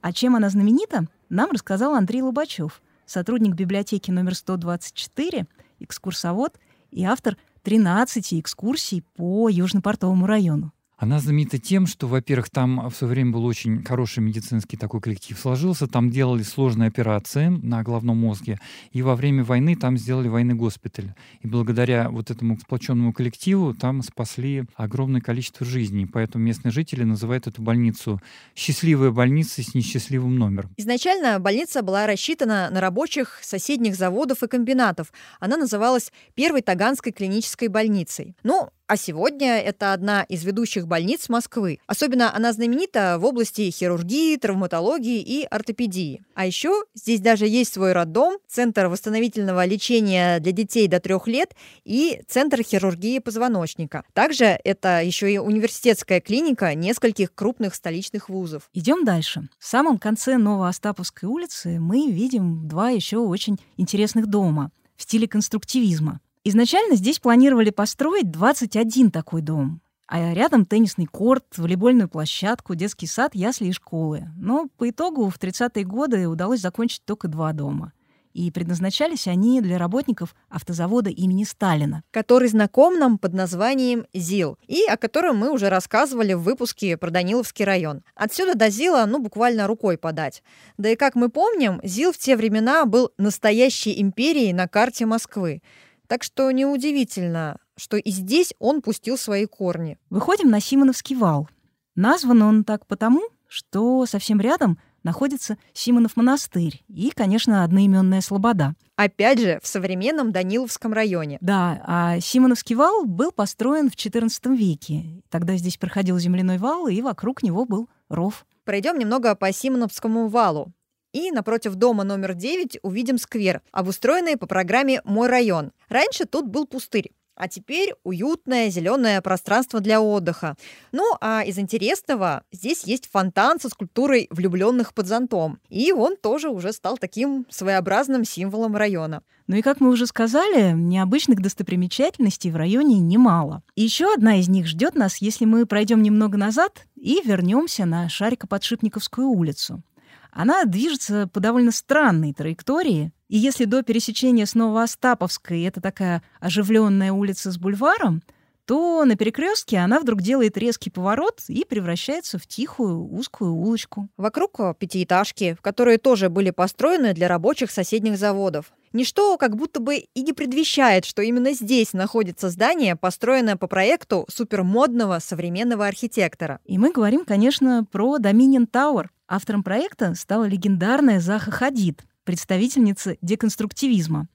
А 0.01 0.13
чем 0.13 0.35
она 0.35 0.49
знаменита, 0.49 1.07
нам 1.29 1.51
рассказал 1.51 1.93
Андрей 1.93 2.21
Лобачев, 2.21 2.81
сотрудник 3.05 3.53
библиотеки 3.53 4.09
номер 4.09 4.33
124, 4.33 5.45
экскурсовод 5.79 6.57
и 6.91 7.03
автор 7.03 7.37
13 7.63 8.35
экскурсий 8.35 9.03
по 9.15 9.49
Южно-Портовому 9.49 10.25
району. 10.25 10.71
Она 10.97 11.19
знаменита 11.19 11.59
тем, 11.59 11.85
что, 11.85 12.07
во-первых, 12.07 12.49
там 12.49 12.89
в 12.89 12.95
свое 12.95 13.13
время 13.13 13.31
был 13.31 13.45
очень 13.45 13.83
хороший 13.83 14.19
медицинский 14.19 14.77
такой 14.77 14.99
коллектив 14.99 15.37
сложился, 15.37 15.85
там 15.85 16.09
делали 16.09 16.41
сложные 16.41 16.87
операции 16.87 17.49
на 17.49 17.83
головном 17.83 18.17
мозге, 18.17 18.59
и 18.91 19.03
во 19.03 19.15
время 19.15 19.43
войны 19.43 19.75
там 19.75 19.95
сделали 19.95 20.27
военный 20.27 20.55
госпиталь. 20.55 21.13
И 21.41 21.47
благодаря 21.47 22.09
вот 22.09 22.31
этому 22.31 22.59
сплоченному 22.59 23.13
коллективу 23.13 23.75
там 23.75 24.01
спасли 24.01 24.65
огромное 24.75 25.21
количество 25.21 25.67
жизней. 25.67 26.07
Поэтому 26.07 26.43
местные 26.43 26.71
жители 26.71 27.03
называют 27.03 27.45
эту 27.45 27.61
больницу 27.61 28.19
«счастливая 28.55 29.11
больница 29.11 29.61
с 29.61 29.75
несчастливым 29.75 30.35
номером». 30.35 30.71
Изначально 30.77 31.39
больница 31.39 31.83
была 31.83 32.07
рассчитана 32.07 32.69
на 32.71 32.81
рабочих 32.81 33.39
соседних 33.43 33.95
заводов 33.95 34.41
и 34.41 34.47
комбинатов. 34.47 35.13
Она 35.39 35.57
называлась 35.57 36.11
Первой 36.33 36.63
Таганской 36.63 37.11
клинической 37.11 37.67
больницей. 37.67 38.35
Ну, 38.41 38.71
а 38.87 38.95
сегодня 38.95 39.59
это 39.59 39.93
одна 39.93 40.23
из 40.23 40.43
ведущих 40.43 40.87
больниц 40.87 41.27
Москвы. 41.29 41.79
Особенно 41.87 42.33
она 42.33 42.53
знаменита 42.53 43.17
в 43.19 43.25
области 43.25 43.69
хирургии, 43.69 44.37
травматологии 44.37 45.21
и 45.21 45.43
ортопедии. 45.43 46.23
А 46.33 46.45
еще 46.45 46.83
здесь 46.95 47.19
даже 47.19 47.47
есть 47.47 47.73
свой 47.73 47.91
роддом, 47.91 48.37
центр 48.47 48.87
восстановительного 48.87 49.65
лечения 49.65 50.39
для 50.39 50.53
детей 50.53 50.87
до 50.87 50.99
трех 50.99 51.27
лет 51.27 51.53
и 51.83 52.21
центр 52.27 52.63
хирургии 52.63 53.19
позвоночника. 53.19 54.03
Также 54.13 54.57
это 54.63 55.03
еще 55.03 55.31
и 55.31 55.37
университетская 55.37 56.21
клиника 56.21 56.73
нескольких 56.73 57.35
крупных 57.35 57.75
столичных 57.75 58.29
вузов. 58.29 58.69
Идем 58.73 59.03
дальше. 59.03 59.49
В 59.59 59.65
самом 59.65 59.97
конце 59.97 60.37
Новоостаповской 60.37 61.27
улицы 61.27 61.79
мы 61.79 62.09
видим 62.09 62.67
два 62.67 62.89
еще 62.89 63.17
очень 63.17 63.59
интересных 63.75 64.27
дома 64.27 64.71
в 64.95 65.03
стиле 65.03 65.27
конструктивизма. 65.27 66.21
Изначально 66.49 66.95
здесь 66.95 67.19
планировали 67.19 67.71
построить 67.71 68.31
21 68.31 69.11
такой 69.11 69.41
дом. 69.41 69.81
А 70.07 70.33
рядом 70.33 70.65
теннисный 70.65 71.05
корт, 71.05 71.43
волейбольную 71.57 72.07
площадку, 72.07 72.73
детский 72.73 73.05
сад, 73.05 73.35
ясли 73.35 73.67
и 73.67 73.73
школы. 73.73 74.29
Но 74.37 74.69
по 74.77 74.89
итогу 74.89 75.29
в 75.29 75.37
30-е 75.37 75.83
годы 75.83 76.25
удалось 76.29 76.61
закончить 76.61 77.03
только 77.03 77.27
два 77.27 77.51
дома 77.51 77.91
и 78.37 78.51
предназначались 78.51 79.27
они 79.27 79.61
для 79.61 79.79
работников 79.79 80.35
автозавода 80.47 81.09
имени 81.09 81.43
Сталина. 81.43 82.03
Который 82.11 82.47
знаком 82.49 82.99
нам 82.99 83.17
под 83.17 83.33
названием 83.33 84.05
ЗИЛ, 84.13 84.59
и 84.67 84.83
о 84.85 84.95
котором 84.95 85.37
мы 85.37 85.51
уже 85.51 85.69
рассказывали 85.69 86.33
в 86.33 86.43
выпуске 86.43 86.97
про 86.97 87.09
Даниловский 87.09 87.65
район. 87.65 88.03
Отсюда 88.15 88.55
до 88.55 88.69
ЗИЛа, 88.69 89.05
ну, 89.07 89.19
буквально 89.19 89.65
рукой 89.65 89.97
подать. 89.97 90.43
Да 90.77 90.87
и 90.89 90.95
как 90.95 91.15
мы 91.15 91.29
помним, 91.29 91.81
ЗИЛ 91.83 92.13
в 92.13 92.19
те 92.19 92.37
времена 92.37 92.85
был 92.85 93.11
настоящей 93.17 93.99
империей 93.99 94.53
на 94.53 94.67
карте 94.67 95.07
Москвы. 95.07 95.61
Так 96.07 96.23
что 96.23 96.49
неудивительно, 96.51 97.57
что 97.75 97.97
и 97.97 98.11
здесь 98.11 98.53
он 98.59 98.81
пустил 98.81 99.17
свои 99.17 99.45
корни. 99.45 99.97
Выходим 100.09 100.49
на 100.49 100.59
Симоновский 100.59 101.15
вал. 101.15 101.49
Назван 101.95 102.41
он 102.41 102.63
так 102.63 102.85
потому, 102.85 103.21
что 103.47 104.05
совсем 104.05 104.39
рядом 104.39 104.77
находится 105.03 105.57
Симонов 105.73 106.17
монастырь 106.17 106.83
и, 106.89 107.11
конечно, 107.11 107.63
одноименная 107.63 108.21
Слобода. 108.21 108.75
Опять 108.95 109.39
же, 109.39 109.59
в 109.61 109.67
современном 109.67 110.31
Даниловском 110.31 110.91
районе. 110.91 111.37
Да, 111.39 111.81
а 111.85 112.19
Симоновский 112.19 112.75
вал 112.75 113.05
был 113.05 113.31
построен 113.31 113.89
в 113.89 113.95
XIV 113.95 114.55
веке. 114.55 115.23
Тогда 115.29 115.55
здесь 115.55 115.77
проходил 115.77 116.17
земляной 116.19 116.57
вал, 116.57 116.87
и 116.87 117.01
вокруг 117.01 117.43
него 117.43 117.65
был 117.65 117.89
ров. 118.09 118.45
Пройдем 118.65 118.97
немного 118.97 119.33
по 119.35 119.51
Симоновскому 119.51 120.27
валу. 120.27 120.73
И 121.17 121.31
напротив 121.31 121.73
дома 121.73 122.03
номер 122.03 122.35
9 122.35 122.77
увидим 122.83 123.17
сквер, 123.17 123.63
обустроенный 123.71 124.37
по 124.37 124.45
программе 124.45 125.01
«Мой 125.03 125.27
район». 125.27 125.71
Раньше 125.89 126.25
тут 126.25 126.45
был 126.45 126.67
пустырь. 126.67 127.11
А 127.35 127.47
теперь 127.47 127.95
уютное 128.03 128.69
зеленое 128.69 129.19
пространство 129.23 129.79
для 129.79 129.99
отдыха. 129.99 130.55
Ну, 130.91 131.03
а 131.19 131.43
из 131.43 131.57
интересного, 131.57 132.43
здесь 132.51 132.83
есть 132.83 133.09
фонтан 133.11 133.59
со 133.59 133.69
скульптурой 133.69 134.27
влюбленных 134.29 134.93
под 134.93 135.07
зонтом. 135.07 135.59
И 135.69 135.91
он 135.91 136.17
тоже 136.17 136.49
уже 136.49 136.71
стал 136.71 136.99
таким 136.99 137.47
своеобразным 137.49 138.23
символом 138.23 138.75
района. 138.75 139.23
Ну 139.47 139.55
и, 139.55 139.63
как 139.63 139.79
мы 139.79 139.89
уже 139.89 140.05
сказали, 140.05 140.73
необычных 140.73 141.41
достопримечательностей 141.41 142.51
в 142.51 142.55
районе 142.57 142.99
немало. 142.99 143.63
Еще 143.75 144.13
одна 144.13 144.39
из 144.39 144.49
них 144.49 144.67
ждет 144.67 144.93
нас, 144.93 145.17
если 145.17 145.45
мы 145.45 145.65
пройдем 145.65 146.03
немного 146.03 146.37
назад 146.37 146.85
и 146.95 147.21
вернемся 147.25 147.85
на 147.85 148.07
Шарико-Подшипниковскую 148.07 149.25
улицу. 149.25 149.81
Она 150.31 150.65
движется 150.65 151.27
по 151.27 151.39
довольно 151.39 151.71
странной 151.71 152.33
траектории, 152.33 153.11
и 153.27 153.37
если 153.37 153.65
до 153.65 153.83
пересечения 153.83 154.45
с 154.45 154.55
Новоостаповской 154.55 155.63
это 155.63 155.81
такая 155.81 156.21
оживленная 156.39 157.11
улица 157.11 157.51
с 157.51 157.57
бульваром, 157.57 158.21
то 158.67 159.05
на 159.05 159.15
перекрестке 159.15 159.77
она 159.77 160.01
вдруг 160.01 160.21
делает 160.21 160.57
резкий 160.57 160.89
поворот 160.89 161.41
и 161.47 161.63
превращается 161.63 162.37
в 162.37 162.45
тихую 162.45 163.07
узкую 163.13 163.53
улочку. 163.53 164.09
Вокруг 164.17 164.59
пятиэтажки, 164.77 165.55
в 165.57 165.61
которые 165.61 165.97
тоже 165.97 166.29
были 166.29 166.51
построены 166.51 167.13
для 167.13 167.29
рабочих 167.29 167.71
соседних 167.71 168.17
заводов. 168.17 168.73
Ничто 168.91 169.37
как 169.37 169.55
будто 169.55 169.79
бы 169.79 169.95
и 169.95 170.21
не 170.21 170.33
предвещает, 170.33 171.05
что 171.05 171.21
именно 171.21 171.53
здесь 171.53 171.93
находится 171.93 172.49
здание, 172.49 172.97
построенное 172.97 173.55
по 173.55 173.67
проекту 173.67 174.25
супермодного 174.29 175.19
современного 175.19 175.87
архитектора. 175.87 176.59
И 176.65 176.77
мы 176.77 176.91
говорим, 176.91 177.23
конечно, 177.23 177.85
про 177.89 178.17
Dominion 178.17 178.69
Tower. 178.69 179.05
Автором 179.29 179.63
проекта 179.63 180.13
стала 180.15 180.43
легендарная 180.43 181.21
Заха 181.21 181.51
Хадид, 181.51 182.03
представительница 182.25 183.15
деконструктивизма. 183.21 184.27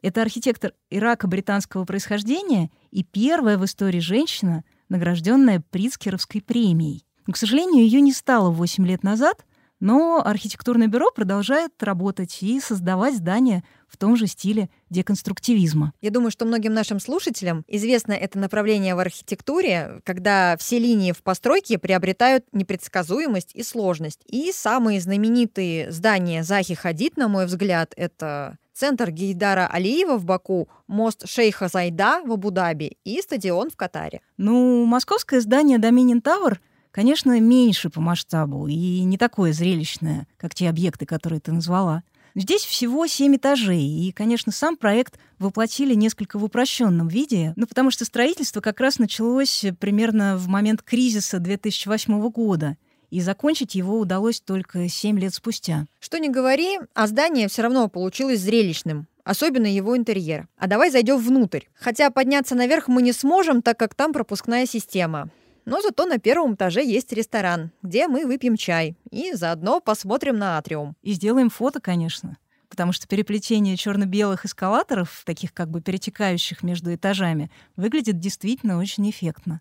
Это 0.00 0.22
архитектор 0.22 0.74
ирако-британского 0.90 1.84
происхождения 1.84 2.70
и 2.90 3.02
первая 3.02 3.58
в 3.58 3.64
истории 3.64 4.00
женщина, 4.00 4.64
награжденная 4.88 5.62
Прицкеровской 5.70 6.40
премией. 6.40 7.04
Но, 7.26 7.32
к 7.32 7.36
сожалению, 7.36 7.82
ее 7.82 8.00
не 8.00 8.12
стало 8.12 8.50
8 8.50 8.86
лет 8.86 9.02
назад, 9.02 9.44
но 9.80 10.22
архитектурное 10.24 10.88
бюро 10.88 11.10
продолжает 11.10 11.72
работать 11.82 12.42
и 12.42 12.60
создавать 12.60 13.16
здания 13.16 13.64
в 13.86 13.96
том 13.96 14.16
же 14.16 14.26
стиле 14.26 14.68
деконструктивизма. 14.90 15.92
Я 16.00 16.10
думаю, 16.10 16.30
что 16.30 16.44
многим 16.44 16.74
нашим 16.74 17.00
слушателям 17.00 17.64
известно 17.68 18.12
это 18.12 18.38
направление 18.38 18.94
в 18.94 18.98
архитектуре, 18.98 20.00
когда 20.04 20.56
все 20.58 20.78
линии 20.78 21.12
в 21.12 21.22
постройке 21.22 21.78
приобретают 21.78 22.44
непредсказуемость 22.52 23.54
и 23.54 23.62
сложность. 23.62 24.22
И 24.26 24.52
самые 24.52 25.00
знаменитые 25.00 25.90
здания 25.90 26.42
Захи 26.42 26.74
Хадид, 26.74 27.16
на 27.16 27.28
мой 27.28 27.46
взгляд, 27.46 27.92
это 27.96 28.58
центр 28.78 29.10
Гейдара 29.10 29.66
Алиева 29.66 30.16
в 30.16 30.24
Баку, 30.24 30.68
мост 30.86 31.28
Шейха 31.28 31.68
Зайда 31.68 32.22
в 32.24 32.32
Абу-Даби 32.32 32.96
и 33.04 33.20
стадион 33.20 33.70
в 33.70 33.76
Катаре. 33.76 34.20
Ну, 34.36 34.84
московское 34.84 35.40
здание 35.40 35.78
Dominion 35.78 36.22
Tower 36.22 36.58
конечно, 36.90 37.38
меньше 37.38 37.90
по 37.90 38.00
масштабу 38.00 38.66
и 38.66 39.04
не 39.04 39.18
такое 39.18 39.52
зрелищное, 39.52 40.26
как 40.36 40.54
те 40.54 40.68
объекты, 40.68 41.06
которые 41.06 41.38
ты 41.38 41.52
назвала. 41.52 42.02
Здесь 42.34 42.62
всего 42.62 43.06
семь 43.06 43.36
этажей, 43.36 43.84
и, 43.84 44.10
конечно, 44.10 44.50
сам 44.52 44.76
проект 44.76 45.18
воплотили 45.38 45.94
несколько 45.94 46.38
в 46.38 46.44
упрощенном 46.44 47.06
виде, 47.06 47.52
ну, 47.56 47.66
потому 47.66 47.90
что 47.90 48.04
строительство 48.04 48.60
как 48.60 48.80
раз 48.80 48.98
началось 48.98 49.64
примерно 49.78 50.36
в 50.36 50.48
момент 50.48 50.82
кризиса 50.82 51.38
2008 51.38 52.30
года, 52.30 52.76
и 53.10 53.20
закончить 53.20 53.74
его 53.74 53.98
удалось 53.98 54.40
только 54.40 54.88
семь 54.88 55.18
лет 55.18 55.34
спустя. 55.34 55.86
Что 56.00 56.18
ни 56.18 56.28
говори, 56.28 56.78
а 56.94 57.06
здание 57.06 57.48
все 57.48 57.62
равно 57.62 57.88
получилось 57.88 58.40
зрелищным 58.40 59.06
особенно 59.28 59.66
его 59.66 59.94
интерьер. 59.94 60.48
А 60.56 60.66
давай 60.66 60.90
зайдем 60.90 61.18
внутрь. 61.18 61.64
Хотя 61.74 62.10
подняться 62.10 62.54
наверх 62.54 62.88
мы 62.88 63.02
не 63.02 63.12
сможем, 63.12 63.60
так 63.60 63.78
как 63.78 63.94
там 63.94 64.14
пропускная 64.14 64.64
система. 64.64 65.28
Но 65.66 65.82
зато 65.82 66.06
на 66.06 66.16
первом 66.16 66.54
этаже 66.54 66.82
есть 66.82 67.12
ресторан, 67.12 67.70
где 67.82 68.08
мы 68.08 68.24
выпьем 68.24 68.56
чай 68.56 68.96
и 69.10 69.34
заодно 69.34 69.80
посмотрим 69.80 70.38
на 70.38 70.56
атриум. 70.56 70.96
И 71.02 71.12
сделаем 71.12 71.50
фото, 71.50 71.78
конечно. 71.78 72.38
Потому 72.70 72.92
что 72.92 73.06
переплетение 73.06 73.76
черно-белых 73.76 74.46
эскалаторов, 74.46 75.22
таких 75.26 75.52
как 75.52 75.68
бы 75.68 75.82
перетекающих 75.82 76.62
между 76.62 76.94
этажами, 76.94 77.50
выглядит 77.76 78.18
действительно 78.18 78.78
очень 78.78 79.10
эффектно. 79.10 79.60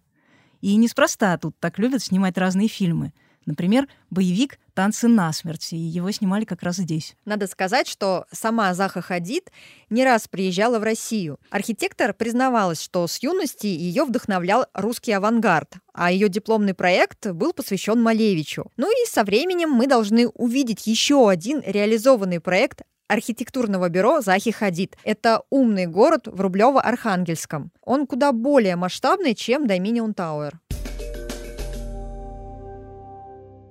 И 0.61 0.77
неспроста 0.77 1.37
тут 1.37 1.59
так 1.59 1.77
любят 1.77 2.01
снимать 2.01 2.37
разные 2.37 2.69
фильмы— 2.69 3.11
Например, 3.47 3.87
боевик 4.09 4.59
«Танцы 4.73 5.07
насмерть», 5.07 5.71
и 5.71 5.77
его 5.77 6.11
снимали 6.11 6.43
как 6.43 6.63
раз 6.63 6.75
здесь. 6.75 7.15
Надо 7.23 7.47
сказать, 7.47 7.87
что 7.87 8.25
сама 8.29 8.73
Заха 8.73 9.01
Хадид 9.01 9.51
не 9.89 10.03
раз 10.03 10.27
приезжала 10.27 10.79
в 10.79 10.83
Россию. 10.83 11.39
Архитектор 11.49 12.13
признавалась, 12.13 12.81
что 12.81 13.07
с 13.07 13.23
юности 13.23 13.65
ее 13.65 14.03
вдохновлял 14.03 14.65
русский 14.73 15.13
авангард, 15.13 15.75
а 15.93 16.11
ее 16.11 16.27
дипломный 16.27 16.73
проект 16.73 17.25
был 17.31 17.53
посвящен 17.53 18.01
Малевичу. 18.01 18.69
Ну 18.75 18.91
и 18.91 19.09
со 19.09 19.23
временем 19.23 19.71
мы 19.71 19.87
должны 19.87 20.27
увидеть 20.27 20.85
еще 20.85 21.29
один 21.29 21.63
реализованный 21.65 22.41
проект 22.41 22.81
архитектурного 23.07 23.89
бюро 23.89 24.21
Захи 24.21 24.51
Хадид. 24.51 24.97
Это 25.03 25.43
умный 25.49 25.87
город 25.87 26.27
в 26.27 26.41
Рублево-Архангельском. 26.41 27.69
Он 27.81 28.05
куда 28.05 28.33
более 28.33 28.75
масштабный, 28.75 29.33
чем 29.33 29.65
Dominion 29.65 30.13
Tower. 30.13 30.51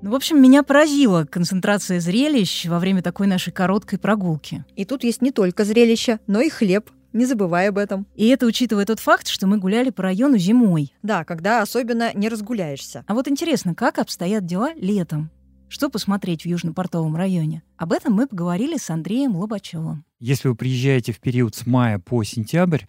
Ну, 0.02 0.10
в 0.10 0.14
общем, 0.14 0.40
меня 0.40 0.62
поразила 0.62 1.24
концентрация 1.24 2.00
зрелищ 2.00 2.66
во 2.66 2.78
время 2.78 3.02
такой 3.02 3.26
нашей 3.26 3.52
короткой 3.52 3.98
прогулки. 3.98 4.64
И 4.76 4.84
тут 4.84 5.04
есть 5.04 5.22
не 5.22 5.30
только 5.32 5.64
зрелища, 5.64 6.20
но 6.26 6.40
и 6.40 6.48
хлеб. 6.48 6.90
Не 7.12 7.24
забывай 7.24 7.68
об 7.68 7.78
этом. 7.78 8.06
И 8.14 8.28
это 8.28 8.44
учитывая 8.44 8.84
тот 8.84 9.00
факт, 9.00 9.26
что 9.26 9.46
мы 9.46 9.56
гуляли 9.56 9.88
по 9.88 10.02
району 10.02 10.36
зимой. 10.36 10.92
Да, 11.02 11.24
когда 11.24 11.62
особенно 11.62 12.12
не 12.12 12.28
разгуляешься. 12.28 13.04
А 13.06 13.14
вот 13.14 13.26
интересно, 13.26 13.74
как 13.74 13.98
обстоят 13.98 14.44
дела 14.44 14.74
летом? 14.74 15.30
Что 15.68 15.90
посмотреть 15.90 16.42
в 16.42 16.46
Южно-Портовом 16.46 17.16
районе? 17.16 17.62
Об 17.76 17.92
этом 17.92 18.12
мы 18.12 18.28
поговорили 18.28 18.76
с 18.76 18.88
Андреем 18.88 19.36
Лобачевым. 19.36 20.04
Если 20.20 20.48
вы 20.48 20.54
приезжаете 20.54 21.12
в 21.12 21.18
период 21.18 21.56
с 21.56 21.66
мая 21.66 21.98
по 21.98 22.22
сентябрь, 22.22 22.82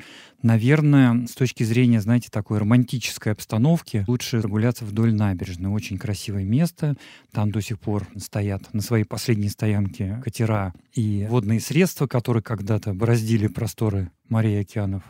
наверное, 0.44 1.26
с 1.26 1.32
точки 1.32 1.64
зрения, 1.64 2.00
знаете, 2.00 2.30
такой 2.32 2.60
романтической 2.60 3.34
обстановки, 3.34 4.06
лучше 4.08 4.42
прогуляться 4.42 4.86
вдоль 4.86 5.14
набережной. 5.14 5.72
Очень 5.72 5.98
красивое 5.98 6.44
место. 6.44 6.96
Там 7.32 7.52
до 7.52 7.62
сих 7.62 7.80
пор 7.80 8.08
стоят 8.16 8.74
на 8.74 8.82
своей 8.82 9.04
последней 9.04 9.50
стоянке 9.50 10.22
катера 10.24 10.74
и 10.94 11.26
водные 11.30 11.60
средства, 11.60 12.06
которые 12.06 12.44
когда-то 12.44 12.94
бороздили 12.94 13.48
просторы 13.48 14.12
морей 14.30 14.58
и 14.58 14.62
океанов. 14.62 15.04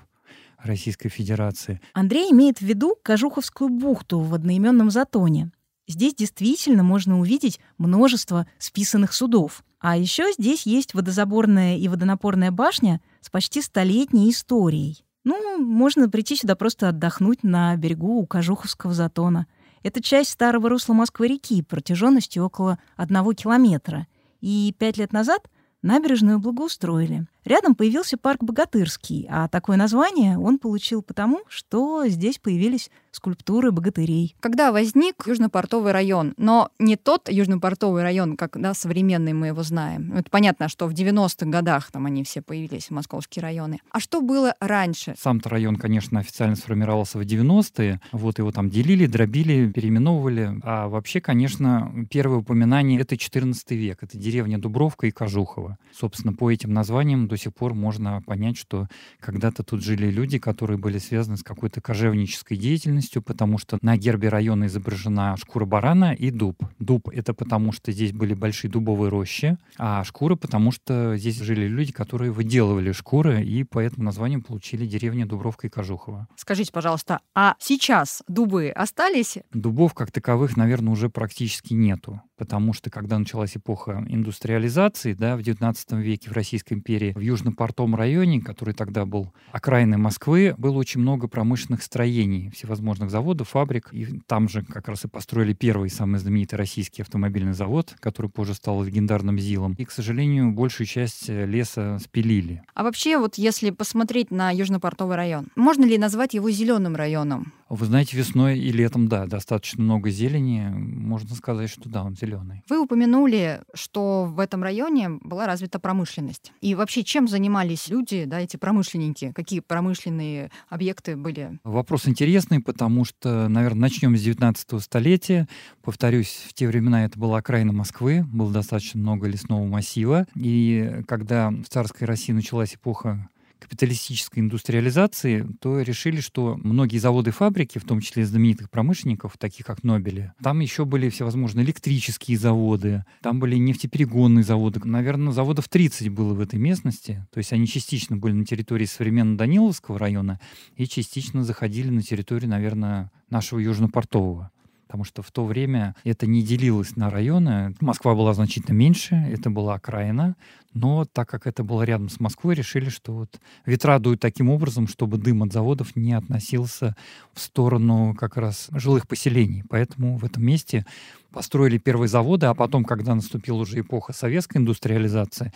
Российской 0.63 1.09
Федерации. 1.09 1.79
Андрей 1.93 2.31
имеет 2.31 2.57
в 2.57 2.61
виду 2.63 2.95
Кожуховскую 3.03 3.69
бухту 3.69 4.19
в 4.19 4.33
одноименном 4.33 4.89
затоне. 4.89 5.51
Здесь 5.87 6.15
действительно 6.15 6.83
можно 6.83 7.19
увидеть 7.19 7.59
множество 7.77 8.45
списанных 8.59 9.13
судов. 9.13 9.63
А 9.79 9.95
еще 9.95 10.31
здесь 10.33 10.65
есть 10.65 10.93
водозаборная 10.93 11.77
и 11.77 11.87
водонапорная 11.87 12.51
башня 12.51 12.99
с 13.21 13.29
почти 13.29 13.61
столетней 13.61 14.29
историей. 14.29 15.05
Ну, 15.23 15.57
можно 15.57 16.09
прийти 16.09 16.35
сюда 16.35 16.55
просто 16.55 16.89
отдохнуть 16.89 17.43
на 17.43 17.75
берегу 17.77 18.19
у 18.19 18.25
Кожуховского 18.25 18.93
затона. 18.93 19.47
Это 19.83 20.01
часть 20.01 20.31
старого 20.31 20.69
русла 20.69 20.93
Москвы-реки 20.93 21.61
протяженностью 21.61 22.43
около 22.43 22.79
одного 22.95 23.33
километра. 23.33 24.07
И 24.41 24.73
пять 24.77 24.97
лет 24.97 25.13
назад 25.13 25.49
набережную 25.81 26.39
благоустроили. 26.39 27.27
Рядом 27.45 27.75
появился 27.75 28.17
парк 28.17 28.43
Богатырский, 28.43 29.27
а 29.29 29.47
такое 29.47 29.77
название 29.77 30.37
он 30.37 30.59
получил 30.59 31.01
потому, 31.01 31.41
что 31.47 32.07
здесь 32.07 32.39
появились 32.39 32.89
скульптуры 33.11 33.71
богатырей. 33.71 34.35
Когда 34.39 34.71
возник 34.71 35.25
Южно-Портовый 35.25 35.91
район, 35.91 36.33
но 36.37 36.69
не 36.79 36.95
тот 36.95 37.29
Южно-Портовый 37.29 38.01
район, 38.01 38.37
как 38.37 38.59
да, 38.59 38.73
современный 38.73 39.33
мы 39.33 39.47
его 39.47 39.63
знаем. 39.63 40.13
Это 40.13 40.29
понятно, 40.29 40.69
что 40.69 40.87
в 40.87 40.93
90-х 40.93 41.45
годах 41.45 41.91
там 41.91 42.05
они 42.05 42.23
все 42.23 42.41
появились, 42.41 42.89
московские 42.89 43.43
районы. 43.43 43.79
А 43.91 43.99
что 43.99 44.21
было 44.21 44.55
раньше? 44.59 45.15
Сам-то 45.17 45.49
район, 45.49 45.77
конечно, 45.77 46.19
официально 46.19 46.55
сформировался 46.55 47.17
в 47.17 47.21
90-е. 47.21 47.99
Вот 48.11 48.39
его 48.39 48.51
там 48.51 48.69
делили, 48.69 49.05
дробили, 49.05 49.71
переименовывали. 49.71 50.59
А 50.63 50.87
вообще, 50.87 51.21
конечно, 51.21 51.91
первое 52.09 52.39
упоминание— 52.39 52.99
это 53.01 53.17
14 53.17 53.71
век. 53.71 54.03
Это 54.03 54.17
деревня 54.17 54.57
Дубровка 54.57 55.07
и 55.07 55.11
Кожухово. 55.11 55.77
Собственно, 55.93 56.33
по 56.33 56.51
этим 56.51 56.73
названиям 56.73 57.27
до 57.27 57.37
сих 57.37 57.53
пор 57.53 57.73
можно 57.73 58.21
понять, 58.25 58.57
что 58.57 58.87
когда-то 59.19 59.63
тут 59.63 59.83
жили 59.83 60.09
люди, 60.09 60.39
которые 60.39 60.77
были 60.77 60.97
связаны 60.97 61.37
с 61.37 61.43
какой-то 61.43 61.81
кожевнической 61.81 62.57
деятельностью, 62.57 62.97
потому 63.15 63.57
что 63.57 63.77
на 63.81 63.97
гербе 63.97 64.29
района 64.29 64.65
изображена 64.65 65.35
шкура 65.37 65.65
барана 65.65 66.13
и 66.13 66.31
дуб. 66.31 66.63
Дуб— 66.79 67.09
это 67.13 67.33
потому, 67.33 67.71
что 67.71 67.91
здесь 67.91 68.13
были 68.13 68.33
большие 68.33 68.71
дубовые 68.71 69.09
рощи, 69.09 69.57
а 69.77 70.03
шкура— 70.03 70.35
потому 70.37 70.71
что 70.71 71.17
здесь 71.17 71.39
жили 71.39 71.67
люди, 71.67 71.91
которые 71.91 72.31
выделывали 72.31 72.91
шкуры, 72.91 73.43
и 73.43 73.63
по 73.63 73.79
этому 73.79 74.05
названию 74.05 74.41
получили 74.41 74.85
деревня 74.85 75.25
Дубровка 75.25 75.67
и 75.67 75.69
Кожухова. 75.69 76.27
Скажите, 76.35 76.71
пожалуйста, 76.71 77.21
а 77.35 77.55
сейчас 77.59 78.23
дубы 78.27 78.69
остались? 78.69 79.37
Дубов 79.53 79.93
как 79.93 80.11
таковых, 80.11 80.57
наверное, 80.57 80.93
уже 80.93 81.09
практически 81.09 81.73
нету 81.73 82.21
потому 82.37 82.73
что 82.73 82.89
когда 82.89 83.17
началась 83.19 83.57
эпоха 83.57 84.05
индустриализации, 84.07 85.13
да, 85.13 85.35
в 85.35 85.39
XIX 85.39 85.75
веке 86.01 86.29
в 86.29 86.33
Российской 86.33 86.73
империи, 86.73 87.13
в 87.13 87.19
Южно-Портом 87.19 87.95
районе, 87.95 88.41
который 88.41 88.73
тогда 88.73 89.05
был 89.05 89.33
окраиной 89.51 89.97
Москвы, 89.97 90.55
было 90.57 90.77
очень 90.77 91.01
много 91.01 91.27
промышленных 91.27 91.81
строений, 91.83 92.49
всевозможных 92.51 92.86
заводов, 92.95 93.49
фабрик, 93.49 93.89
и 93.91 94.19
там 94.27 94.49
же 94.49 94.63
как 94.63 94.87
раз 94.87 95.05
и 95.05 95.07
построили 95.07 95.53
первый 95.53 95.89
самый 95.89 96.19
знаменитый 96.19 96.57
российский 96.57 97.01
автомобильный 97.01 97.53
завод, 97.53 97.95
который 97.99 98.29
позже 98.29 98.53
стал 98.53 98.83
легендарным 98.83 99.39
ЗИЛом. 99.39 99.73
И, 99.77 99.85
к 99.85 99.91
сожалению, 99.91 100.51
большую 100.51 100.87
часть 100.87 101.29
э, 101.29 101.45
леса 101.45 101.99
спилили. 101.99 102.63
А 102.73 102.83
вообще, 102.83 103.17
вот 103.17 103.35
если 103.35 103.69
посмотреть 103.69 104.31
на 104.31 104.51
Южно-Портовый 104.51 105.15
район, 105.15 105.47
можно 105.55 105.85
ли 105.85 105.97
назвать 105.97 106.33
его 106.33 106.49
зеленым 106.49 106.95
районом? 106.95 107.53
Вы 107.69 107.85
знаете, 107.85 108.15
весной 108.15 108.57
и 108.57 108.71
летом, 108.71 109.09
да, 109.09 109.25
достаточно 109.25 109.83
много 109.83 110.09
зелени. 110.09 110.69
Можно 110.69 111.35
сказать, 111.35 111.69
что 111.69 111.89
да, 111.89 112.03
он 112.03 112.15
зеленый. 112.15 112.63
Вы 112.69 112.79
упомянули, 112.81 113.61
что 113.73 114.25
в 114.25 114.39
этом 114.39 114.63
районе 114.63 115.09
была 115.09 115.45
развита 115.47 115.77
промышленность. 115.77 116.53
И 116.61 116.75
вообще, 116.75 117.03
чем 117.03 117.27
занимались 117.27 117.89
люди, 117.89 118.23
да, 118.25 118.39
эти 118.39 118.55
промышленники? 118.55 119.33
Какие 119.35 119.59
промышленные 119.59 120.49
объекты 120.69 121.17
были? 121.17 121.59
Вопрос 121.65 122.07
интересный, 122.07 122.61
потому 122.77 123.05
что, 123.05 123.47
наверное, 123.47 123.81
начнем 123.81 124.15
с 124.15 124.21
19 124.21 124.83
столетия. 124.83 125.47
Повторюсь, 125.81 126.45
в 126.47 126.53
те 126.53 126.67
времена 126.67 127.05
это 127.05 127.17
была 127.17 127.39
окраина 127.39 127.73
Москвы, 127.73 128.23
было 128.23 128.53
достаточно 128.53 128.99
много 128.99 129.27
лесного 129.27 129.65
массива. 129.65 130.27
И 130.35 131.01
когда 131.07 131.49
в 131.49 131.65
царской 131.69 132.05
России 132.05 132.33
началась 132.33 132.75
эпоха 132.75 133.29
капиталистической 133.59 134.39
индустриализации, 134.39 135.47
то 135.59 135.81
решили, 135.81 136.21
что 136.21 136.57
многие 136.57 136.97
заводы 136.97 137.29
и 137.29 137.33
фабрики, 137.33 137.79
в 137.79 137.85
том 137.85 138.01
числе 138.01 138.25
знаменитых 138.25 138.69
промышленников, 138.69 139.37
таких 139.37 139.65
как 139.65 139.83
Нобели, 139.83 140.31
там 140.41 140.59
еще 140.59 140.85
были 140.85 141.09
всевозможные 141.09 141.65
электрические 141.65 142.37
заводы, 142.37 143.05
там 143.21 143.39
были 143.39 143.55
нефтеперегонные 143.57 144.43
заводы. 144.43 144.79
Наверное, 144.83 145.33
заводов 145.33 145.69
30 145.69 146.09
было 146.09 146.33
в 146.33 146.39
этой 146.39 146.59
местности. 146.59 147.25
То 147.31 147.39
есть 147.39 147.53
они 147.53 147.67
частично 147.67 148.17
были 148.17 148.33
на 148.33 148.45
территории 148.45 148.85
современного 148.85 149.37
Даниловского 149.37 149.99
района 149.99 150.39
и 150.75 150.87
частично 150.87 151.43
заходили 151.43 151.89
на 151.89 152.01
территорию, 152.01 152.49
наверное, 152.49 153.11
нашего 153.29 153.59
Южно-Портового 153.59 154.49
потому 154.87 155.03
что 155.03 155.21
в 155.21 155.31
то 155.31 155.45
время 155.45 155.95
это 156.05 156.25
не 156.25 156.41
делилось 156.41 156.95
на 156.95 157.09
районы. 157.09 157.75
Москва 157.81 158.15
была 158.15 158.33
значительно 158.33 158.73
меньше, 158.73 159.15
это 159.15 159.49
была 159.49 159.75
окраина, 159.75 160.35
но 160.73 161.05
так 161.05 161.27
как 161.27 161.45
это 161.45 161.63
было 161.63 161.83
рядом 161.83 162.07
с 162.09 162.19
Москвой, 162.21 162.55
решили, 162.55 162.89
что 162.89 163.13
вот 163.13 163.39
ветра 163.65 163.99
дуют 163.99 164.21
таким 164.21 164.49
образом, 164.49 164.87
чтобы 164.87 165.17
дым 165.17 165.43
от 165.43 165.51
заводов 165.51 165.95
не 165.95 166.13
относился 166.13 166.95
в 167.33 167.41
сторону 167.41 168.15
как 168.17 168.37
раз 168.37 168.69
жилых 168.71 169.07
поселений. 169.07 169.63
Поэтому 169.69 170.17
в 170.17 170.23
этом 170.23 170.43
месте 170.43 170.85
построили 171.31 171.77
первые 171.77 172.07
заводы, 172.07 172.45
а 172.45 172.53
потом, 172.53 172.85
когда 172.85 173.13
наступила 173.13 173.57
уже 173.57 173.81
эпоха 173.81 174.13
советской 174.13 174.57
индустриализации, 174.57 175.51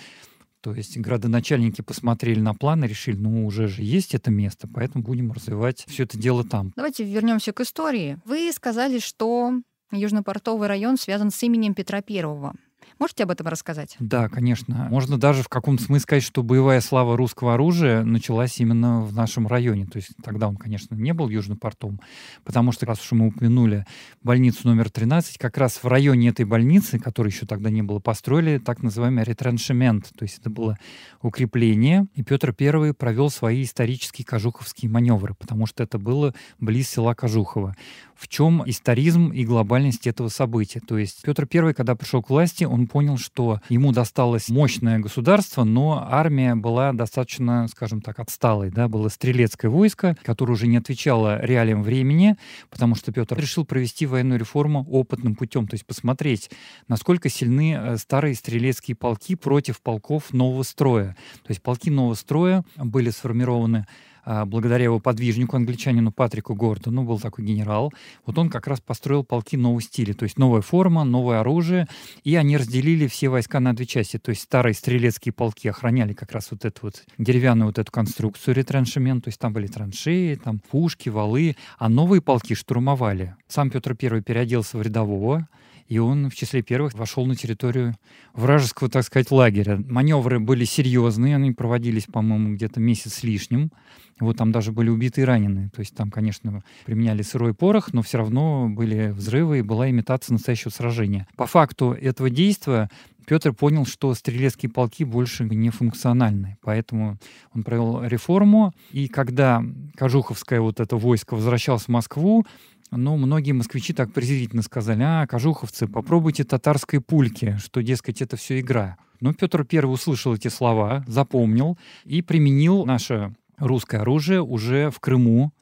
то 0.61 0.73
есть 0.73 0.97
градоначальники 0.97 1.81
посмотрели 1.81 2.39
на 2.39 2.53
план 2.53 2.83
и 2.83 2.87
решили, 2.87 3.17
ну 3.17 3.45
уже 3.45 3.67
же 3.67 3.81
есть 3.81 4.15
это 4.15 4.31
место, 4.31 4.67
поэтому 4.67 5.03
будем 5.03 5.31
развивать 5.31 5.85
все 5.87 6.03
это 6.03 6.17
дело 6.17 6.43
там. 6.43 6.71
Давайте 6.75 7.03
вернемся 7.03 7.51
к 7.51 7.61
истории. 7.61 8.19
Вы 8.25 8.51
сказали, 8.53 8.99
что 8.99 9.53
Южно-Портовый 9.91 10.67
район 10.67 10.97
связан 10.97 11.31
с 11.31 11.43
именем 11.43 11.73
Петра 11.73 12.01
Первого. 12.01 12.53
Можете 13.01 13.23
об 13.23 13.31
этом 13.31 13.47
рассказать? 13.47 13.95
Да, 13.99 14.29
конечно. 14.29 14.87
Можно 14.91 15.17
даже 15.17 15.41
в 15.41 15.49
каком-то 15.49 15.81
смысле 15.81 16.01
сказать, 16.01 16.23
что 16.23 16.43
боевая 16.43 16.81
слава 16.81 17.17
русского 17.17 17.55
оружия 17.55 18.03
началась 18.03 18.59
именно 18.59 19.01
в 19.01 19.11
нашем 19.15 19.47
районе. 19.47 19.87
То 19.87 19.97
есть 19.97 20.11
тогда 20.23 20.47
он, 20.47 20.55
конечно, 20.55 20.93
не 20.93 21.11
был 21.11 21.27
южным 21.27 21.57
портом, 21.57 21.99
потому 22.43 22.71
что, 22.71 22.85
раз 22.85 23.01
уж 23.01 23.13
мы 23.13 23.29
упомянули 23.29 23.87
больницу 24.21 24.67
номер 24.67 24.91
13, 24.91 25.39
как 25.39 25.57
раз 25.57 25.81
в 25.81 25.87
районе 25.87 26.29
этой 26.29 26.45
больницы, 26.45 26.99
которой 26.99 27.29
еще 27.29 27.47
тогда 27.47 27.71
не 27.71 27.81
было, 27.81 27.97
построили 27.97 28.59
так 28.59 28.83
называемый 28.83 29.23
ретраншемент. 29.23 30.11
То 30.15 30.21
есть 30.21 30.37
это 30.37 30.51
было 30.51 30.77
укрепление. 31.23 32.05
И 32.13 32.21
Петр 32.21 32.55
I 32.59 32.93
провел 32.93 33.31
свои 33.31 33.63
исторические 33.63 34.25
кожуховские 34.25 34.91
маневры, 34.91 35.33
потому 35.33 35.65
что 35.65 35.81
это 35.81 35.97
было 35.97 36.35
близ 36.59 36.89
села 36.89 37.15
Кожухово. 37.15 37.75
В 38.13 38.27
чем 38.27 38.61
историзм 38.69 39.29
и 39.29 39.43
глобальность 39.43 40.05
этого 40.05 40.27
события? 40.27 40.79
То 40.79 40.99
есть 40.99 41.23
Петр 41.23 41.47
I, 41.51 41.73
когда 41.73 41.95
пришел 41.95 42.21
к 42.21 42.29
власти, 42.29 42.65
он 42.65 42.90
понял, 42.91 43.17
что 43.17 43.61
ему 43.69 43.93
досталось 43.93 44.49
мощное 44.49 44.99
государство, 44.99 45.63
но 45.63 46.05
армия 46.09 46.55
была 46.55 46.91
достаточно, 46.91 47.67
скажем 47.69 48.01
так, 48.01 48.19
отсталой. 48.19 48.69
Да? 48.69 48.89
Было 48.89 49.07
стрелецкое 49.07 49.71
войско, 49.71 50.17
которое 50.23 50.53
уже 50.53 50.67
не 50.67 50.75
отвечало 50.75 51.39
реалиям 51.41 51.83
времени, 51.83 52.35
потому 52.69 52.95
что 52.95 53.13
Петр 53.13 53.39
решил 53.39 53.65
провести 53.65 54.05
военную 54.05 54.39
реформу 54.39 54.85
опытным 54.89 55.35
путем, 55.35 55.67
то 55.67 55.75
есть 55.75 55.85
посмотреть, 55.85 56.51
насколько 56.89 57.29
сильны 57.29 57.77
э, 57.79 57.97
старые 57.97 58.35
стрелецкие 58.35 58.95
полки 58.95 59.35
против 59.35 59.79
полков 59.79 60.33
нового 60.33 60.63
строя. 60.63 61.15
То 61.43 61.51
есть 61.51 61.61
полки 61.61 61.89
нового 61.89 62.15
строя 62.15 62.65
были 62.75 63.09
сформированы 63.09 63.85
благодаря 64.25 64.85
его 64.85 64.99
подвижнику, 64.99 65.55
англичанину 65.55 66.11
Патрику 66.11 66.55
Гордону, 66.55 67.03
был 67.03 67.19
такой 67.19 67.45
генерал, 67.45 67.93
вот 68.25 68.37
он 68.37 68.49
как 68.49 68.67
раз 68.67 68.79
построил 68.79 69.23
полки 69.23 69.57
нового 69.57 69.81
стиля, 69.81 70.13
то 70.13 70.23
есть 70.23 70.37
новая 70.37 70.61
форма, 70.61 71.03
новое 71.03 71.39
оружие, 71.39 71.87
и 72.23 72.35
они 72.35 72.57
разделили 72.57 73.07
все 73.07 73.29
войска 73.29 73.59
на 73.59 73.75
две 73.75 73.85
части, 73.85 74.17
то 74.17 74.29
есть 74.29 74.41
старые 74.41 74.73
стрелецкие 74.73 75.33
полки 75.33 75.67
охраняли 75.67 76.13
как 76.13 76.31
раз 76.31 76.49
вот 76.51 76.65
эту 76.65 76.81
вот 76.83 77.03
деревянную 77.17 77.67
вот 77.67 77.79
эту 77.79 77.91
конструкцию 77.91 78.55
ретраншемент, 78.55 79.23
то 79.23 79.27
есть 79.29 79.39
там 79.39 79.53
были 79.53 79.67
траншеи, 79.67 80.35
там 80.35 80.59
пушки, 80.59 81.09
валы, 81.09 81.55
а 81.77 81.89
новые 81.89 82.21
полки 82.21 82.53
штурмовали. 82.53 83.35
Сам 83.47 83.69
Петр 83.69 83.97
I 83.99 84.21
переоделся 84.21 84.77
в 84.77 84.81
рядового, 84.81 85.47
и 85.91 85.97
он 85.97 86.29
в 86.29 86.35
числе 86.35 86.61
первых 86.61 86.93
вошел 86.93 87.25
на 87.25 87.35
территорию 87.35 87.95
вражеского, 88.33 88.89
так 88.89 89.03
сказать, 89.03 89.29
лагеря. 89.29 89.75
Маневры 89.89 90.39
были 90.39 90.63
серьезные, 90.63 91.35
они 91.35 91.51
проводились, 91.51 92.05
по-моему, 92.05 92.55
где-то 92.55 92.79
месяц 92.79 93.15
с 93.15 93.23
лишним. 93.23 93.73
Вот 94.17 94.37
там 94.37 94.53
даже 94.53 94.71
были 94.71 94.89
убиты 94.89 95.19
и 95.19 95.23
ранены. 95.25 95.69
То 95.75 95.81
есть 95.81 95.93
там, 95.93 96.09
конечно, 96.09 96.63
применяли 96.85 97.23
сырой 97.23 97.53
порох, 97.53 97.91
но 97.91 98.03
все 98.03 98.19
равно 98.19 98.69
были 98.69 99.11
взрывы 99.11 99.59
и 99.59 99.63
была 99.63 99.89
имитация 99.89 100.31
настоящего 100.31 100.69
сражения. 100.69 101.27
По 101.35 101.45
факту 101.45 101.91
этого 101.91 102.29
действия 102.29 102.89
Петр 103.27 103.51
понял, 103.51 103.85
что 103.85 104.13
стрелецкие 104.13 104.71
полки 104.71 105.03
больше 105.03 105.43
не 105.43 105.71
функциональны. 105.71 106.57
Поэтому 106.61 107.17
он 107.53 107.63
провел 107.63 108.01
реформу. 108.01 108.73
И 108.93 109.09
когда 109.09 109.61
Кожуховское 109.97 110.61
вот 110.61 110.79
это 110.79 110.95
войско 110.95 111.33
возвращалось 111.33 111.83
в 111.83 111.89
Москву, 111.89 112.45
но 112.91 113.15
многие 113.15 113.53
москвичи 113.53 113.93
так 113.93 114.11
презрительно 114.11 114.61
сказали, 114.61 115.01
а, 115.03 115.25
кожуховцы, 115.25 115.87
попробуйте 115.87 116.43
татарской 116.43 116.99
пульки, 116.99 117.57
что, 117.57 117.81
дескать, 117.81 118.21
это 118.21 118.35
все 118.35 118.59
игра. 118.59 118.97
Но 119.21 119.33
Петр 119.33 119.65
I 119.71 119.85
услышал 119.85 120.35
эти 120.35 120.49
слова, 120.49 121.03
запомнил 121.07 121.77
и 122.03 122.21
применил 122.21 122.85
наше 122.85 123.33
русское 123.57 124.01
оружие 124.01 124.41
уже 124.41 124.89
в 124.89 124.99
Крыму. 124.99 125.53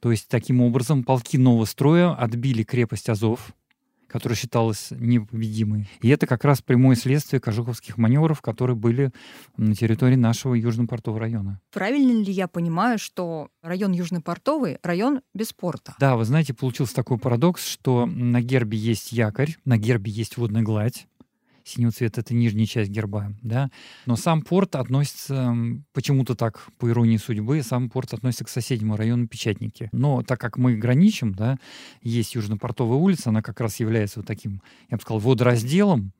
То 0.00 0.10
есть 0.10 0.28
таким 0.28 0.60
образом 0.60 1.04
полки 1.04 1.38
нового 1.38 1.64
строя 1.64 2.14
отбили 2.14 2.64
крепость 2.64 3.08
Азов, 3.08 3.54
которая 4.12 4.36
считалась 4.36 4.88
непобедимой. 4.90 5.88
И 6.00 6.08
это 6.08 6.26
как 6.26 6.44
раз 6.44 6.60
прямое 6.60 6.96
следствие 6.96 7.40
кожуховских 7.40 7.98
маневров, 7.98 8.42
которые 8.42 8.76
были 8.76 9.10
на 9.56 9.74
территории 9.74 10.16
нашего 10.16 10.54
Южно-Портового 10.54 11.18
района. 11.18 11.60
Правильно 11.72 12.22
ли 12.22 12.32
я 12.32 12.48
понимаю, 12.48 12.98
что 12.98 13.48
район 13.62 13.92
Южно-Портовый— 13.92 14.78
район 14.82 15.22
без 15.34 15.52
порта? 15.52 15.94
Да, 15.98 16.16
вы 16.16 16.24
знаете, 16.24 16.54
получился 16.54 16.94
такой 16.94 17.18
парадокс, 17.18 17.66
что 17.66 18.06
на 18.06 18.40
гербе 18.40 18.78
есть 18.78 19.12
якорь, 19.12 19.56
на 19.64 19.78
гербе 19.78 20.10
есть 20.10 20.36
водная 20.36 20.62
гладь, 20.62 21.06
синего 21.64 21.92
цвета— 21.92 22.20
это 22.22 22.34
нижняя 22.34 22.66
часть 22.66 22.90
герба, 22.90 23.32
да. 23.42 23.70
Но 24.06 24.16
сам 24.16 24.42
порт 24.42 24.76
относится, 24.76 25.54
почему-то 25.92 26.34
так, 26.34 26.66
по 26.78 26.88
иронии 26.88 27.16
судьбы, 27.16 27.62
сам 27.62 27.90
порт 27.90 28.14
относится 28.14 28.44
к 28.44 28.48
соседнему 28.48 28.96
району 28.96 29.26
Печатники. 29.28 29.88
Но 29.92 30.22
так 30.22 30.40
как 30.40 30.58
мы 30.58 30.76
граничим, 30.76 31.34
да, 31.34 31.58
есть 32.02 32.34
Южно-Портовая 32.34 32.96
улица, 32.96 33.30
она 33.30 33.42
как 33.42 33.60
раз 33.60 33.80
является 33.80 34.20
вот 34.20 34.26
таким, 34.26 34.62
я 34.90 34.96
бы 34.96 35.02
сказал, 35.02 35.20
водоразделом, 35.20 36.12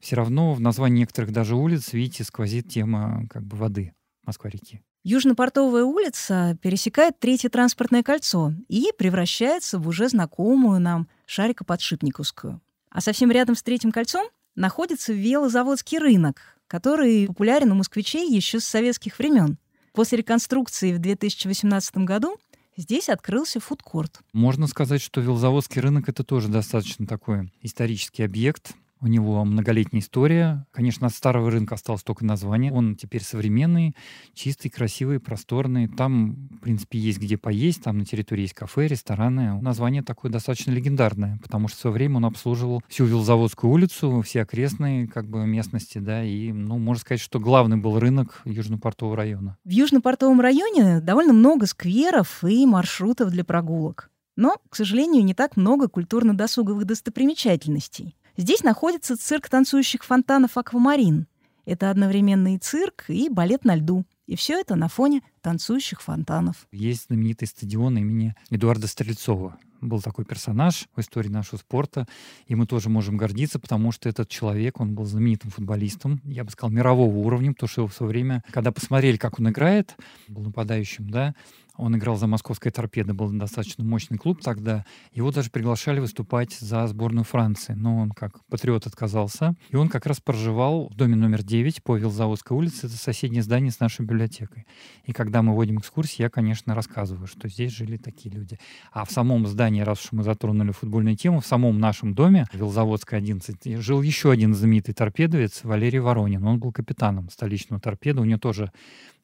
все 0.00 0.16
равно 0.16 0.54
в 0.54 0.60
названии 0.60 1.00
некоторых 1.00 1.32
даже 1.32 1.54
улиц, 1.54 1.92
видите, 1.92 2.24
сквозит 2.24 2.68
тема 2.68 3.26
как 3.28 3.44
бы 3.44 3.56
воды 3.56 3.92
Москва-реки. 4.24 4.80
Южно-Портовая 5.02 5.84
улица 5.84 6.58
пересекает 6.60 7.18
Третье 7.18 7.48
транспортное 7.48 8.02
кольцо 8.02 8.52
и 8.68 8.90
превращается 8.98 9.78
в 9.78 9.88
уже 9.88 10.08
знакомую 10.08 10.78
нам 10.80 11.08
Шарико-Подшипниковскую. 11.26 12.60
А 12.90 13.00
совсем 13.00 13.30
рядом 13.30 13.54
с 13.54 13.62
Третьим 13.62 13.92
кольцом 13.92 14.28
находится 14.60 15.12
велозаводский 15.12 15.98
рынок, 15.98 16.56
который 16.68 17.26
популярен 17.26 17.72
у 17.72 17.74
москвичей 17.74 18.32
еще 18.32 18.60
с 18.60 18.64
советских 18.64 19.18
времен. 19.18 19.58
После 19.92 20.18
реконструкции 20.18 20.92
в 20.92 20.98
2018 20.98 21.96
году 21.98 22.36
здесь 22.76 23.08
открылся 23.08 23.58
фудкорт. 23.58 24.20
Можно 24.32 24.66
сказать, 24.68 25.00
что 25.00 25.20
велозаводский 25.20 25.80
рынок— 25.80 26.08
это 26.08 26.22
тоже 26.22 26.48
достаточно 26.48 27.06
такой 27.06 27.52
исторический 27.62 28.22
объект. 28.22 28.72
У 29.00 29.06
него 29.06 29.44
многолетняя 29.44 30.02
история. 30.02 30.66
Конечно, 30.72 31.06
от 31.06 31.14
старого 31.14 31.50
рынка 31.50 31.74
осталось 31.74 32.02
только 32.02 32.24
название. 32.24 32.72
Он 32.72 32.96
теперь 32.96 33.22
современный, 33.22 33.96
чистый, 34.34 34.68
красивый, 34.68 35.20
просторный. 35.20 35.88
Там, 35.88 36.48
в 36.50 36.58
принципе, 36.58 36.98
есть 36.98 37.18
где 37.18 37.38
поесть. 37.38 37.82
Там 37.82 37.98
на 37.98 38.04
территории 38.04 38.42
есть 38.42 38.54
кафе, 38.54 38.88
рестораны. 38.88 39.60
Название 39.62 40.02
такое 40.02 40.30
достаточно 40.30 40.72
легендарное, 40.72 41.38
потому 41.42 41.68
что 41.68 41.78
в 41.78 41.80
свое 41.80 41.94
время 41.94 42.18
он 42.18 42.26
обслуживал 42.26 42.82
всю 42.88 43.06
Вилзаводскую 43.06 43.72
улицу, 43.72 44.20
все 44.22 44.42
окрестные 44.42 45.08
как 45.08 45.28
бы 45.28 45.46
местности, 45.46 45.98
да, 45.98 46.22
и, 46.22 46.52
ну, 46.52 46.78
можно 46.78 47.00
сказать, 47.00 47.20
что 47.20 47.40
главный 47.40 47.78
был 47.78 47.98
рынок 47.98 48.42
Южно-Портового 48.44 49.16
района. 49.16 49.56
В 49.64 49.70
Южно-Портовом 49.70 50.40
районе 50.40 51.00
довольно 51.00 51.32
много 51.32 51.66
скверов 51.66 52.44
и 52.44 52.66
маршрутов 52.66 53.30
для 53.30 53.44
прогулок. 53.44 54.10
Но, 54.36 54.56
к 54.68 54.76
сожалению, 54.76 55.24
не 55.24 55.34
так 55.34 55.56
много 55.56 55.88
культурно-досуговых 55.88 56.84
достопримечательностей. 56.84 58.16
Здесь 58.40 58.62
находится 58.62 59.18
цирк 59.18 59.50
танцующих 59.50 60.02
фонтанов 60.02 60.56
«Аквамарин». 60.56 61.26
Это 61.66 61.90
одновременно 61.90 62.54
и 62.54 62.58
цирк, 62.58 63.04
и 63.08 63.28
балет 63.28 63.66
на 63.66 63.76
льду. 63.76 64.06
И 64.26 64.34
все 64.34 64.58
это 64.58 64.76
на 64.76 64.88
фоне 64.88 65.20
танцующих 65.42 66.00
фонтанов. 66.00 66.66
Есть 66.72 67.08
знаменитый 67.08 67.46
стадион 67.46 67.98
имени 67.98 68.34
Эдуарда 68.48 68.86
Стрельцова. 68.86 69.58
Был 69.82 70.00
такой 70.00 70.24
персонаж 70.24 70.88
в 70.96 71.00
истории 71.02 71.28
нашего 71.28 71.58
спорта, 71.58 72.06
и 72.46 72.54
мы 72.54 72.66
тоже 72.66 72.88
можем 72.88 73.18
гордиться, 73.18 73.58
потому 73.58 73.92
что 73.92 74.08
этот 74.08 74.30
человек, 74.30 74.80
он 74.80 74.94
был 74.94 75.04
знаменитым 75.04 75.50
футболистом, 75.50 76.22
я 76.24 76.42
бы 76.42 76.50
сказал, 76.50 76.70
мирового 76.70 77.14
уровня, 77.14 77.52
потому 77.52 77.68
что 77.68 77.86
в 77.86 77.92
свое 77.92 78.08
время, 78.08 78.42
когда 78.52 78.72
посмотрели, 78.72 79.18
как 79.18 79.38
он 79.38 79.50
играет, 79.50 79.96
был 80.28 80.44
нападающим, 80.44 81.10
да, 81.10 81.34
он 81.80 81.96
играл 81.96 82.16
за 82.16 82.26
московской 82.26 82.70
торпедо, 82.70 83.14
был 83.14 83.30
достаточно 83.30 83.82
мощный 83.84 84.18
клуб 84.18 84.40
тогда. 84.42 84.84
Его 85.12 85.30
даже 85.30 85.50
приглашали 85.50 85.98
выступать 85.98 86.52
за 86.52 86.86
сборную 86.86 87.24
Франции, 87.24 87.72
но 87.72 87.98
он 87.98 88.10
как 88.10 88.44
патриот 88.46 88.86
отказался. 88.86 89.54
И 89.70 89.76
он 89.76 89.88
как 89.88 90.06
раз 90.06 90.20
проживал 90.20 90.88
в 90.88 90.94
доме 90.94 91.16
номер 91.16 91.42
9 91.42 91.82
по 91.82 91.96
Вилзаводской 91.96 92.56
улице. 92.56 92.86
Это 92.86 92.96
соседнее 92.96 93.42
здание 93.42 93.70
с 93.70 93.80
нашей 93.80 94.02
библиотекой. 94.02 94.66
И 95.04 95.12
когда 95.12 95.42
мы 95.42 95.54
водим 95.54 95.78
экскурсии, 95.78 96.22
я, 96.22 96.28
конечно, 96.28 96.74
рассказываю, 96.74 97.26
что 97.26 97.48
здесь 97.48 97.72
жили 97.72 97.96
такие 97.96 98.34
люди. 98.34 98.58
А 98.92 99.04
в 99.04 99.10
самом 99.10 99.46
здании, 99.46 99.80
раз 99.80 100.04
уж 100.04 100.12
мы 100.12 100.22
затронули 100.22 100.72
футбольную 100.72 101.16
тему, 101.16 101.40
в 101.40 101.46
самом 101.46 101.78
нашем 101.80 102.14
доме, 102.14 102.46
Вилзаводской 102.52 103.18
11, 103.18 103.78
жил 103.78 104.02
еще 104.02 104.30
один 104.30 104.54
знаменитый 104.54 104.92
торпедовец 104.92 105.64
Валерий 105.64 106.00
Воронин. 106.00 106.44
Он 106.46 106.58
был 106.58 106.72
капитаном 106.72 107.30
столичного 107.30 107.80
торпеда. 107.80 108.20
У 108.20 108.24
него 108.24 108.38
тоже 108.38 108.70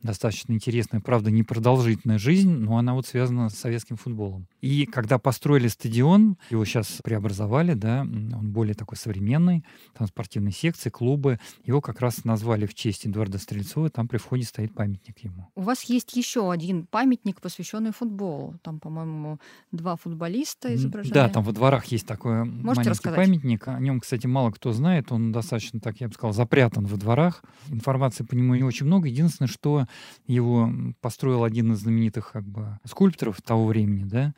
достаточно 0.07 0.53
интересная, 0.53 1.01
правда, 1.01 1.31
непродолжительная 1.31 2.19
жизнь, 2.19 2.51
но 2.51 2.79
она 2.79 2.95
вот 2.95 3.07
связана 3.07 3.51
с 3.51 3.55
советским 3.55 3.97
футболом. 3.97 4.47
И 4.67 4.85
когда 4.85 5.21
построили 5.21 5.69
стадион, 5.69 6.39
его 6.51 6.65
сейчас 6.65 6.99
преобразовали, 7.05 7.75
да, 7.75 8.01
он 8.01 8.51
более 8.51 8.75
такой 8.75 8.99
современный, 8.99 9.65
там 9.97 10.09
спортивные 10.09 10.51
секции, 10.51 10.91
клубы, 10.91 11.39
его 11.65 11.81
как 11.81 12.01
раз 12.01 12.25
назвали 12.25 12.67
в 12.67 12.75
честь 12.75 13.07
Эдуарда 13.07 13.39
Стрельцова, 13.39 13.91
там 13.91 14.09
при 14.09 14.17
входе 14.17 14.43
стоит 14.43 14.75
памятник 14.75 15.21
ему. 15.21 15.49
У 15.55 15.61
вас 15.61 15.85
есть 15.85 16.17
еще 16.17 16.51
один 16.51 16.85
памятник, 16.85 17.41
посвященный 17.41 17.93
футболу. 17.93 18.59
Там, 18.63 18.81
по-моему, 18.81 19.39
два 19.71 19.95
футболиста 19.95 20.75
изображены. 20.75 21.15
Да, 21.15 21.29
там 21.29 21.45
во 21.45 21.53
дворах 21.53 21.85
есть 21.85 22.07
такой 22.09 22.45
Можете 22.45 22.65
маленький 22.65 22.91
рассказать? 22.91 23.17
памятник. 23.17 23.69
О 23.69 23.79
нем, 23.79 24.01
кстати, 24.01 24.27
мало 24.27 24.51
кто 24.51 24.73
знает. 24.73 25.13
Он 25.13 25.31
достаточно, 25.31 25.79
так 25.79 26.01
я 26.01 26.09
бы 26.09 26.15
сказал, 26.15 26.33
запрятан 26.33 26.87
во 26.87 26.97
дворах. 26.97 27.45
Информации 27.69 28.25
по 28.25 28.35
нему 28.35 28.57
не 28.57 28.65
очень 28.65 28.87
много. 28.87 29.07
Единственное, 29.07 29.49
что 29.49 29.87
его 30.27 30.69
построил 31.01 31.45
один 31.45 31.73
из 31.73 31.79
знаменитых 31.79 32.33
как 32.33 32.45
бы, 32.45 32.81
скульпторов 32.85 33.41
того 33.43 33.67
времени, 33.67 34.03
да, 34.03 34.35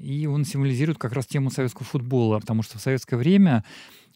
и 0.00 0.26
он 0.26 0.44
символизирует 0.44 0.98
как 0.98 1.12
раз 1.12 1.26
тему 1.26 1.50
советского 1.50 1.84
футбола, 1.84 2.40
потому 2.40 2.62
что 2.62 2.78
в 2.78 2.80
советское 2.80 3.16
время 3.16 3.64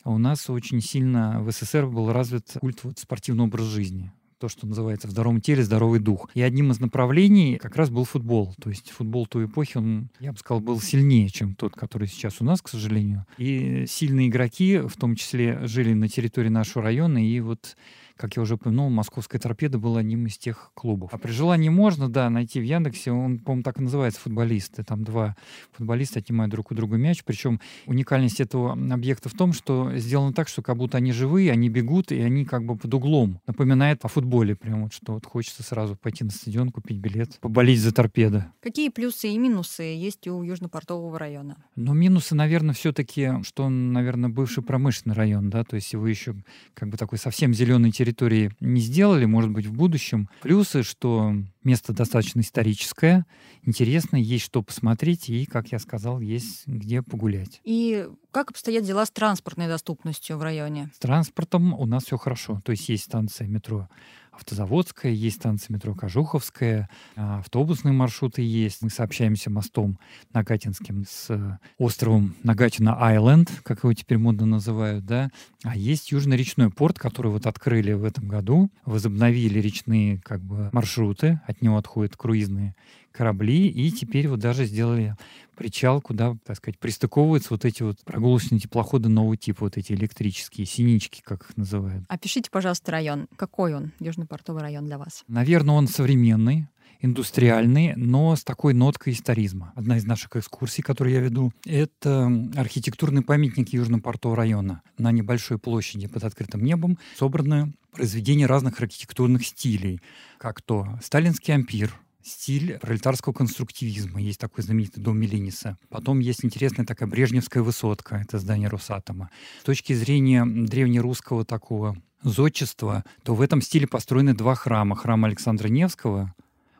у 0.04 0.18
нас 0.18 0.48
очень 0.50 0.80
сильно 0.80 1.42
в 1.42 1.50
СССР 1.50 1.86
был 1.86 2.12
развит 2.12 2.56
культ 2.60 2.82
вот 2.84 2.98
спортивного 2.98 3.46
образа 3.48 3.70
жизни 3.70 4.12
то, 4.44 4.48
что 4.50 4.66
называется 4.66 5.08
в 5.08 5.10
здоровом 5.10 5.40
теле 5.40 5.62
здоровый 5.62 6.00
дух. 6.00 6.28
И 6.34 6.42
одним 6.42 6.70
из 6.70 6.78
направлений 6.78 7.56
как 7.56 7.76
раз 7.76 7.88
был 7.88 8.04
футбол. 8.04 8.54
То 8.60 8.68
есть 8.68 8.90
футбол 8.90 9.26
той 9.26 9.46
эпохи, 9.46 9.78
он, 9.78 10.10
я 10.20 10.32
бы 10.32 10.38
сказал, 10.38 10.60
был 10.60 10.78
сильнее, 10.82 11.30
чем 11.30 11.54
тот, 11.54 11.74
который 11.74 12.08
сейчас 12.08 12.42
у 12.42 12.44
нас, 12.44 12.60
к 12.60 12.68
сожалению. 12.68 13.24
И 13.38 13.86
сильные 13.88 14.28
игроки, 14.28 14.80
в 14.80 14.96
том 14.98 15.16
числе, 15.16 15.66
жили 15.66 15.94
на 15.94 16.08
территории 16.08 16.50
нашего 16.50 16.84
района, 16.84 17.26
и 17.26 17.40
вот 17.40 17.74
как 18.16 18.36
я 18.36 18.42
уже 18.42 18.54
упомянул, 18.54 18.90
московская 18.90 19.40
торпеда 19.40 19.78
был 19.78 19.96
одним 19.96 20.26
из 20.26 20.38
тех 20.38 20.70
клубов. 20.74 21.10
А 21.12 21.18
при 21.18 21.32
желании 21.32 21.68
можно, 21.68 22.08
да, 22.08 22.30
найти 22.30 22.60
в 22.60 22.62
Яндексе, 22.62 23.10
он, 23.10 23.40
по-моему, 23.40 23.64
так 23.64 23.78
и 23.78 23.82
называется, 23.82 24.20
футболисты. 24.20 24.84
Там 24.84 25.02
два 25.02 25.36
футболиста 25.72 26.20
отнимают 26.20 26.52
друг 26.52 26.70
у 26.70 26.74
друга 26.76 26.96
мяч. 26.96 27.24
Причем 27.24 27.60
уникальность 27.86 28.40
этого 28.40 28.72
объекта 28.72 29.28
в 29.28 29.32
том, 29.32 29.52
что 29.52 29.96
сделано 29.96 30.32
так, 30.32 30.46
что 30.48 30.62
как 30.62 30.76
будто 30.76 30.98
они 30.98 31.12
живые, 31.12 31.50
они 31.50 31.68
бегут, 31.68 32.12
и 32.12 32.20
они 32.20 32.44
как 32.44 32.64
бы 32.64 32.76
под 32.76 32.94
углом. 32.94 33.40
Напоминает 33.48 34.04
о 34.04 34.08
футболе 34.08 34.33
прям 34.54 34.82
вот, 34.82 34.92
что 34.92 35.12
вот 35.12 35.26
хочется 35.26 35.62
сразу 35.62 35.96
пойти 35.96 36.24
на 36.24 36.30
стадион, 36.30 36.70
купить 36.70 36.98
билет, 36.98 37.38
поболеть 37.40 37.80
за 37.80 37.92
торпеда. 37.92 38.52
Какие 38.60 38.88
плюсы 38.88 39.28
и 39.28 39.38
минусы 39.38 39.82
есть 39.82 40.26
у 40.26 40.42
Южно-Портового 40.42 41.18
района? 41.18 41.56
Ну, 41.76 41.94
минусы, 41.94 42.34
наверное, 42.34 42.74
все-таки, 42.74 43.42
что 43.42 43.64
он, 43.64 43.92
наверное, 43.92 44.30
бывший 44.30 44.62
промышленный 44.62 45.14
район, 45.14 45.50
да, 45.50 45.64
то 45.64 45.76
есть 45.76 45.92
его 45.92 46.06
еще 46.06 46.34
как 46.74 46.88
бы 46.88 46.96
такой 46.96 47.18
совсем 47.18 47.52
территорий 47.52 48.14
территории 48.14 48.50
не 48.60 48.80
сделали, 48.80 49.24
может 49.24 49.50
быть, 49.50 49.66
в 49.66 49.72
будущем. 49.72 50.28
Плюсы, 50.42 50.82
что 50.82 51.34
место 51.62 51.92
достаточно 51.92 52.40
историческое, 52.40 53.26
интересно, 53.62 54.16
есть 54.16 54.44
что 54.44 54.62
посмотреть 54.62 55.28
и, 55.28 55.46
как 55.46 55.72
я 55.72 55.78
сказал, 55.78 56.20
есть 56.20 56.66
где 56.66 57.02
погулять. 57.02 57.60
И 57.64 58.06
как 58.30 58.50
обстоят 58.50 58.84
дела 58.84 59.06
с 59.06 59.10
транспортной 59.10 59.68
доступностью 59.68 60.36
в 60.38 60.42
районе? 60.42 60.90
С 60.94 60.98
транспортом 60.98 61.72
у 61.74 61.86
нас 61.86 62.04
все 62.04 62.16
хорошо. 62.16 62.60
То 62.64 62.72
есть 62.72 62.88
есть 62.88 63.04
станция 63.04 63.46
метро 63.46 63.88
Автозаводская, 64.36 65.12
есть 65.12 65.36
станция 65.36 65.74
метро 65.74 65.94
Кожуховская, 65.94 66.88
а, 67.16 67.38
автобусные 67.38 67.92
маршруты 67.92 68.42
есть. 68.42 68.82
Мы 68.82 68.90
сообщаемся 68.90 69.50
мостом 69.50 69.98
Нагатинским 70.32 71.04
с 71.08 71.30
э, 71.30 71.58
островом 71.78 72.34
Нагатина-Айленд, 72.42 73.50
как 73.62 73.84
его 73.84 73.92
теперь 73.94 74.18
модно 74.18 74.46
называют, 74.46 75.06
да. 75.06 75.30
А 75.62 75.76
есть 75.76 76.10
Южно-речной 76.12 76.70
порт, 76.70 76.98
который 76.98 77.30
вот 77.30 77.46
открыли 77.46 77.92
в 77.92 78.04
этом 78.04 78.28
году, 78.28 78.70
возобновили 78.84 79.60
речные 79.60 80.20
как 80.20 80.40
бы 80.40 80.68
маршруты, 80.72 81.40
от 81.46 81.62
него 81.62 81.78
отходят 81.78 82.16
круизные 82.16 82.74
корабли, 83.14 83.68
и 83.68 83.90
теперь 83.90 84.28
вот 84.28 84.40
даже 84.40 84.64
сделали 84.64 85.16
причал, 85.54 86.00
куда, 86.00 86.36
так 86.44 86.56
сказать, 86.56 86.78
пристыковываются 86.78 87.48
вот 87.50 87.64
эти 87.64 87.82
вот 87.82 87.98
прогулочные 88.04 88.58
теплоходы 88.58 89.08
нового 89.08 89.36
типа, 89.36 89.66
вот 89.66 89.76
эти 89.76 89.92
электрические, 89.92 90.66
синички, 90.66 91.22
как 91.24 91.42
их 91.42 91.56
называют. 91.56 92.04
Опишите, 92.08 92.50
пожалуйста, 92.50 92.90
район. 92.90 93.28
Какой 93.36 93.74
он, 93.74 93.92
Южно-Портовый 94.00 94.62
район 94.62 94.86
для 94.86 94.98
вас? 94.98 95.22
Наверное, 95.28 95.76
он 95.76 95.86
современный, 95.86 96.66
индустриальный, 97.00 97.94
но 97.96 98.34
с 98.34 98.42
такой 98.42 98.74
ноткой 98.74 99.12
историзма. 99.12 99.72
Одна 99.76 99.98
из 99.98 100.04
наших 100.04 100.36
экскурсий, 100.36 100.82
которую 100.82 101.14
я 101.14 101.20
веду, 101.20 101.52
это 101.64 102.26
архитектурный 102.56 103.22
памятник 103.22 103.72
Южно-Портового 103.72 104.36
района. 104.36 104.82
На 104.98 105.12
небольшой 105.12 105.58
площади 105.58 106.08
под 106.08 106.24
открытым 106.24 106.64
небом 106.64 106.98
собраны 107.16 107.74
произведения 107.92 108.46
разных 108.46 108.80
архитектурных 108.80 109.46
стилей, 109.46 110.00
как 110.38 110.62
то 110.62 110.98
сталинский 111.02 111.54
ампир, 111.54 111.94
стиль 112.24 112.78
пролетарского 112.78 113.32
конструктивизма. 113.32 114.20
Есть 114.20 114.40
такой 114.40 114.64
знаменитый 114.64 115.02
дом 115.02 115.18
Милениса. 115.18 115.78
Потом 115.88 116.20
есть 116.20 116.44
интересная 116.44 116.86
такая 116.86 117.08
Брежневская 117.08 117.62
высотка, 117.62 118.16
это 118.16 118.38
здание 118.38 118.68
Росатома. 118.68 119.30
С 119.60 119.64
точки 119.64 119.92
зрения 119.92 120.44
древнерусского 120.44 121.44
такого 121.44 121.96
зодчества, 122.22 123.04
то 123.22 123.34
в 123.34 123.42
этом 123.42 123.60
стиле 123.60 123.86
построены 123.86 124.34
два 124.34 124.54
храма. 124.54 124.96
Храм 124.96 125.24
Александра 125.26 125.68
Невского, 125.68 126.34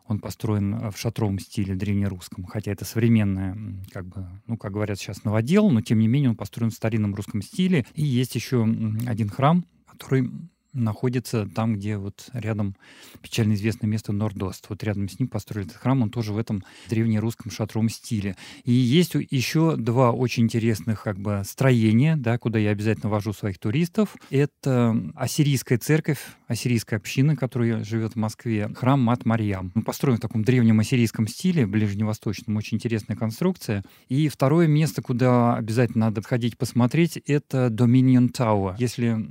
Он 0.06 0.18
построен 0.18 0.90
в 0.90 0.98
шатровом 0.98 1.38
стиле 1.38 1.74
древнерусском, 1.74 2.44
хотя 2.44 2.72
это 2.72 2.84
современное, 2.84 3.56
как 3.90 4.06
бы, 4.06 4.26
ну, 4.46 4.58
как 4.58 4.72
говорят 4.72 4.98
сейчас, 4.98 5.24
новодел, 5.24 5.70
но 5.70 5.80
тем 5.80 5.98
не 5.98 6.08
менее 6.08 6.30
он 6.30 6.36
построен 6.36 6.70
в 6.70 6.74
старинном 6.74 7.14
русском 7.14 7.40
стиле. 7.40 7.86
И 7.94 8.04
есть 8.04 8.34
еще 8.34 8.64
один 9.06 9.30
храм, 9.30 9.64
который 9.86 10.30
находится 10.74 11.46
там, 11.46 11.74
где 11.74 11.96
вот 11.96 12.28
рядом 12.32 12.76
печально 13.22 13.54
известное 13.54 13.88
место 13.88 14.12
Нордост. 14.12 14.66
Вот 14.68 14.82
рядом 14.82 15.08
с 15.08 15.18
ним 15.18 15.28
построили 15.28 15.68
этот 15.68 15.80
храм, 15.80 16.02
он 16.02 16.10
тоже 16.10 16.32
в 16.32 16.38
этом 16.38 16.64
древнерусском 16.88 17.50
шатровом 17.50 17.88
стиле. 17.88 18.36
И 18.64 18.72
есть 18.72 19.14
еще 19.30 19.76
два 19.76 20.12
очень 20.12 20.44
интересных 20.44 21.02
как 21.02 21.18
бы 21.18 21.42
строения, 21.44 22.16
да, 22.16 22.38
куда 22.38 22.58
я 22.58 22.70
обязательно 22.70 23.10
вожу 23.10 23.32
своих 23.32 23.58
туристов. 23.58 24.16
Это 24.30 24.96
ассирийская 25.14 25.78
церковь, 25.78 26.18
ассирийская 26.46 26.98
община, 26.98 27.36
которая 27.36 27.84
живет 27.84 28.12
в 28.12 28.16
Москве, 28.16 28.68
храм 28.74 29.00
Мат 29.00 29.24
Марьям. 29.24 29.72
Он 29.74 29.82
построен 29.82 30.18
в 30.18 30.20
таком 30.20 30.44
древнем 30.44 30.80
ассирийском 30.80 31.28
стиле, 31.28 31.66
ближневосточном, 31.66 32.56
очень 32.56 32.76
интересная 32.76 33.16
конструкция. 33.16 33.84
И 34.08 34.28
второе 34.28 34.66
место, 34.66 35.02
куда 35.02 35.54
обязательно 35.54 36.06
надо 36.06 36.22
ходить 36.22 36.58
посмотреть, 36.58 37.16
это 37.26 37.68
Dominion 37.68 38.30
Tower. 38.30 38.74
Если 38.78 39.30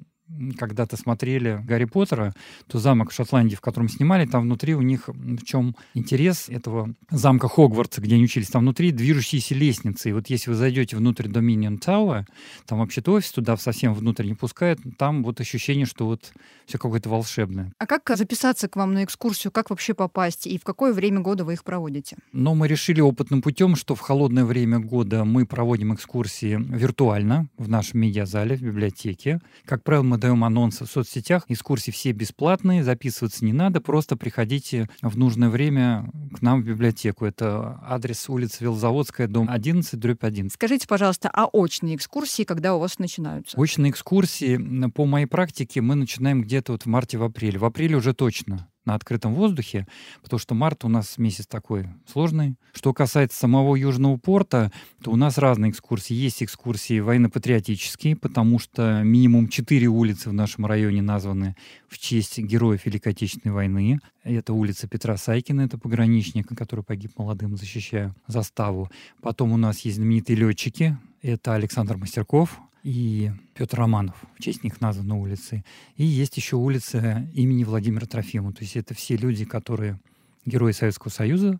когда-то 0.57 0.97
смотрели 0.97 1.61
Гарри 1.63 1.85
Поттера, 1.85 2.33
то 2.67 2.79
замок 2.79 3.11
в 3.11 3.13
Шотландии, 3.13 3.55
в 3.55 3.61
котором 3.61 3.89
снимали, 3.89 4.25
там 4.25 4.43
внутри 4.43 4.73
у 4.75 4.81
них 4.81 5.07
в 5.07 5.43
чем 5.45 5.75
интерес 5.93 6.49
этого 6.49 6.93
замка 7.09 7.47
Хогвартса, 7.47 8.01
где 8.01 8.15
они 8.15 8.25
учились, 8.25 8.49
там 8.49 8.63
внутри 8.63 8.91
движущиеся 8.91 9.55
лестницы. 9.55 10.09
И 10.09 10.13
вот 10.13 10.29
если 10.29 10.49
вы 10.49 10.55
зайдете 10.55 10.97
внутрь 10.97 11.27
Dominion 11.27 11.79
Tower, 11.79 12.25
там 12.65 12.79
вообще-то 12.79 13.11
офис 13.11 13.31
туда 13.31 13.57
совсем 13.57 13.93
внутрь 13.93 14.25
не 14.25 14.33
пускают, 14.33 14.79
там 14.97 15.23
вот 15.23 15.39
ощущение, 15.39 15.85
что 15.85 16.05
вот 16.05 16.31
все 16.65 16.77
какое-то 16.77 17.09
волшебное. 17.09 17.71
А 17.77 17.85
как 17.85 18.09
записаться 18.15 18.67
к 18.67 18.75
вам 18.75 18.93
на 18.93 19.03
экскурсию? 19.03 19.51
Как 19.51 19.69
вообще 19.69 19.93
попасть? 19.93 20.47
И 20.47 20.57
в 20.57 20.63
какое 20.63 20.93
время 20.93 21.19
года 21.19 21.43
вы 21.43 21.53
их 21.53 21.63
проводите? 21.63 22.17
Но 22.31 22.55
мы 22.55 22.67
решили 22.67 23.01
опытным 23.01 23.41
путем, 23.41 23.75
что 23.75 23.95
в 23.95 23.99
холодное 23.99 24.45
время 24.45 24.79
года 24.79 25.25
мы 25.25 25.45
проводим 25.45 25.93
экскурсии 25.93 26.57
виртуально 26.57 27.47
в 27.57 27.69
нашем 27.69 27.99
медиазале, 27.99 28.55
в 28.55 28.61
библиотеке. 28.61 29.39
Как 29.65 29.83
правило, 29.83 30.03
мы 30.03 30.17
даем 30.23 30.43
анонсы 30.45 30.85
в 30.85 30.89
соцсетях. 30.89 31.43
Экскурсии 31.49 31.91
все 31.91 32.13
бесплатные, 32.13 32.83
записываться 32.83 33.43
не 33.43 33.51
надо, 33.51 33.81
просто 33.81 34.15
приходите 34.15 34.89
в 35.01 35.17
нужное 35.17 35.49
время 35.49 36.09
к 36.33 36.41
нам 36.41 36.61
в 36.61 36.65
библиотеку. 36.65 37.25
Это 37.25 37.77
адрес 37.83 38.29
улица 38.29 38.63
Велзаводская, 38.63 39.27
дом 39.27 39.47
11, 39.49 39.99
дробь 39.99 40.23
1. 40.23 40.49
Скажите, 40.49 40.87
пожалуйста, 40.87 41.29
а 41.33 41.45
очные 41.45 41.97
экскурсии, 41.97 42.43
когда 42.43 42.73
у 42.73 42.79
вас 42.79 42.99
начинаются? 42.99 43.59
Очные 43.59 43.91
экскурсии, 43.91 44.89
по 44.91 45.05
моей 45.05 45.25
практике, 45.25 45.81
мы 45.81 45.95
начинаем 45.95 46.41
где-то 46.41 46.71
вот 46.71 46.83
в 46.83 46.85
марте, 46.85 47.17
в 47.17 47.23
апреле. 47.23 47.59
В 47.59 47.65
апреле 47.65 47.97
уже 47.97 48.13
точно 48.13 48.69
на 48.85 48.95
открытом 48.95 49.33
воздухе, 49.33 49.87
потому 50.21 50.39
что 50.39 50.55
март 50.55 50.85
у 50.85 50.89
нас 50.89 51.17
месяц 51.17 51.47
такой 51.47 51.87
сложный. 52.11 52.55
Что 52.73 52.93
касается 52.93 53.39
самого 53.39 53.75
Южного 53.75 54.17
порта, 54.17 54.71
то 55.01 55.11
у 55.11 55.15
нас 55.15 55.37
разные 55.37 55.71
экскурсии. 55.71 56.13
Есть 56.13 56.43
экскурсии 56.43 56.99
военно-патриотические, 56.99 58.15
потому 58.15 58.59
что 58.59 59.03
минимум 59.03 59.47
четыре 59.47 59.87
улицы 59.87 60.29
в 60.29 60.33
нашем 60.33 60.65
районе 60.65 61.01
названы 61.01 61.55
в 61.87 61.97
честь 61.97 62.37
героев 62.39 62.85
Великой 62.85 63.13
Отечественной 63.13 63.53
войны. 63.53 63.99
Это 64.23 64.53
улица 64.53 64.87
Петра 64.87 65.17
Сайкина, 65.17 65.61
это 65.61 65.77
пограничник, 65.77 66.47
который 66.57 66.83
погиб 66.83 67.11
молодым, 67.17 67.57
защищая 67.57 68.15
заставу. 68.27 68.89
Потом 69.21 69.51
у 69.51 69.57
нас 69.57 69.79
есть 69.79 69.97
знаменитые 69.97 70.35
летчики, 70.35 70.97
это 71.21 71.53
Александр 71.53 71.97
Мастерков, 71.97 72.59
и 72.83 73.31
Петр 73.53 73.79
Романов. 73.79 74.15
В 74.37 74.43
честь 74.43 74.63
них 74.63 74.81
названы 74.81 75.15
улицы. 75.15 75.63
И 75.95 76.03
есть 76.03 76.37
еще 76.37 76.57
улица 76.57 77.27
имени 77.33 77.63
Владимира 77.63 78.05
Трофимова. 78.05 78.53
То 78.53 78.61
есть 78.61 78.75
это 78.75 78.93
все 78.93 79.15
люди, 79.15 79.45
которые 79.45 79.99
герои 80.45 80.73
Советского 80.73 81.09
Союза, 81.09 81.59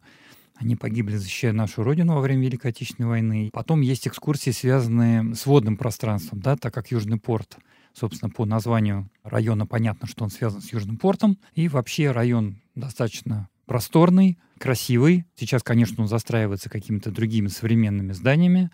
они 0.55 0.75
погибли, 0.75 1.15
защищая 1.15 1.53
нашу 1.53 1.83
родину 1.83 2.13
во 2.13 2.21
время 2.21 2.43
Великой 2.43 2.71
Отечественной 2.71 3.09
войны. 3.09 3.49
Потом 3.51 3.81
есть 3.81 4.07
экскурсии, 4.07 4.51
связанные 4.51 5.33
с 5.33 5.45
водным 5.45 5.77
пространством, 5.77 6.41
да, 6.41 6.55
так 6.55 6.73
как 6.73 6.91
Южный 6.91 7.17
порт, 7.17 7.57
собственно, 7.93 8.29
по 8.29 8.45
названию 8.45 9.09
района 9.23 9.65
понятно, 9.65 10.07
что 10.07 10.23
он 10.23 10.29
связан 10.29 10.61
с 10.61 10.71
Южным 10.71 10.97
портом. 10.97 11.39
И 11.55 11.67
вообще 11.67 12.11
район 12.11 12.61
достаточно 12.75 13.49
просторный, 13.65 14.37
красивый. 14.59 15.25
Сейчас, 15.35 15.63
конечно, 15.63 16.03
он 16.03 16.09
застраивается 16.09 16.69
какими-то 16.69 17.11
другими 17.11 17.47
современными 17.47 18.11
зданиями 18.11 18.69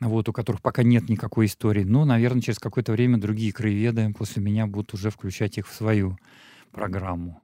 вот, 0.00 0.28
у 0.28 0.32
которых 0.32 0.60
пока 0.62 0.82
нет 0.82 1.08
никакой 1.08 1.46
истории. 1.46 1.84
Но, 1.84 2.04
наверное, 2.04 2.42
через 2.42 2.58
какое-то 2.58 2.92
время 2.92 3.18
другие 3.18 3.52
краеведы 3.52 4.12
после 4.16 4.42
меня 4.42 4.66
будут 4.66 4.94
уже 4.94 5.10
включать 5.10 5.58
их 5.58 5.68
в 5.68 5.74
свою 5.74 6.18
программу. 6.72 7.40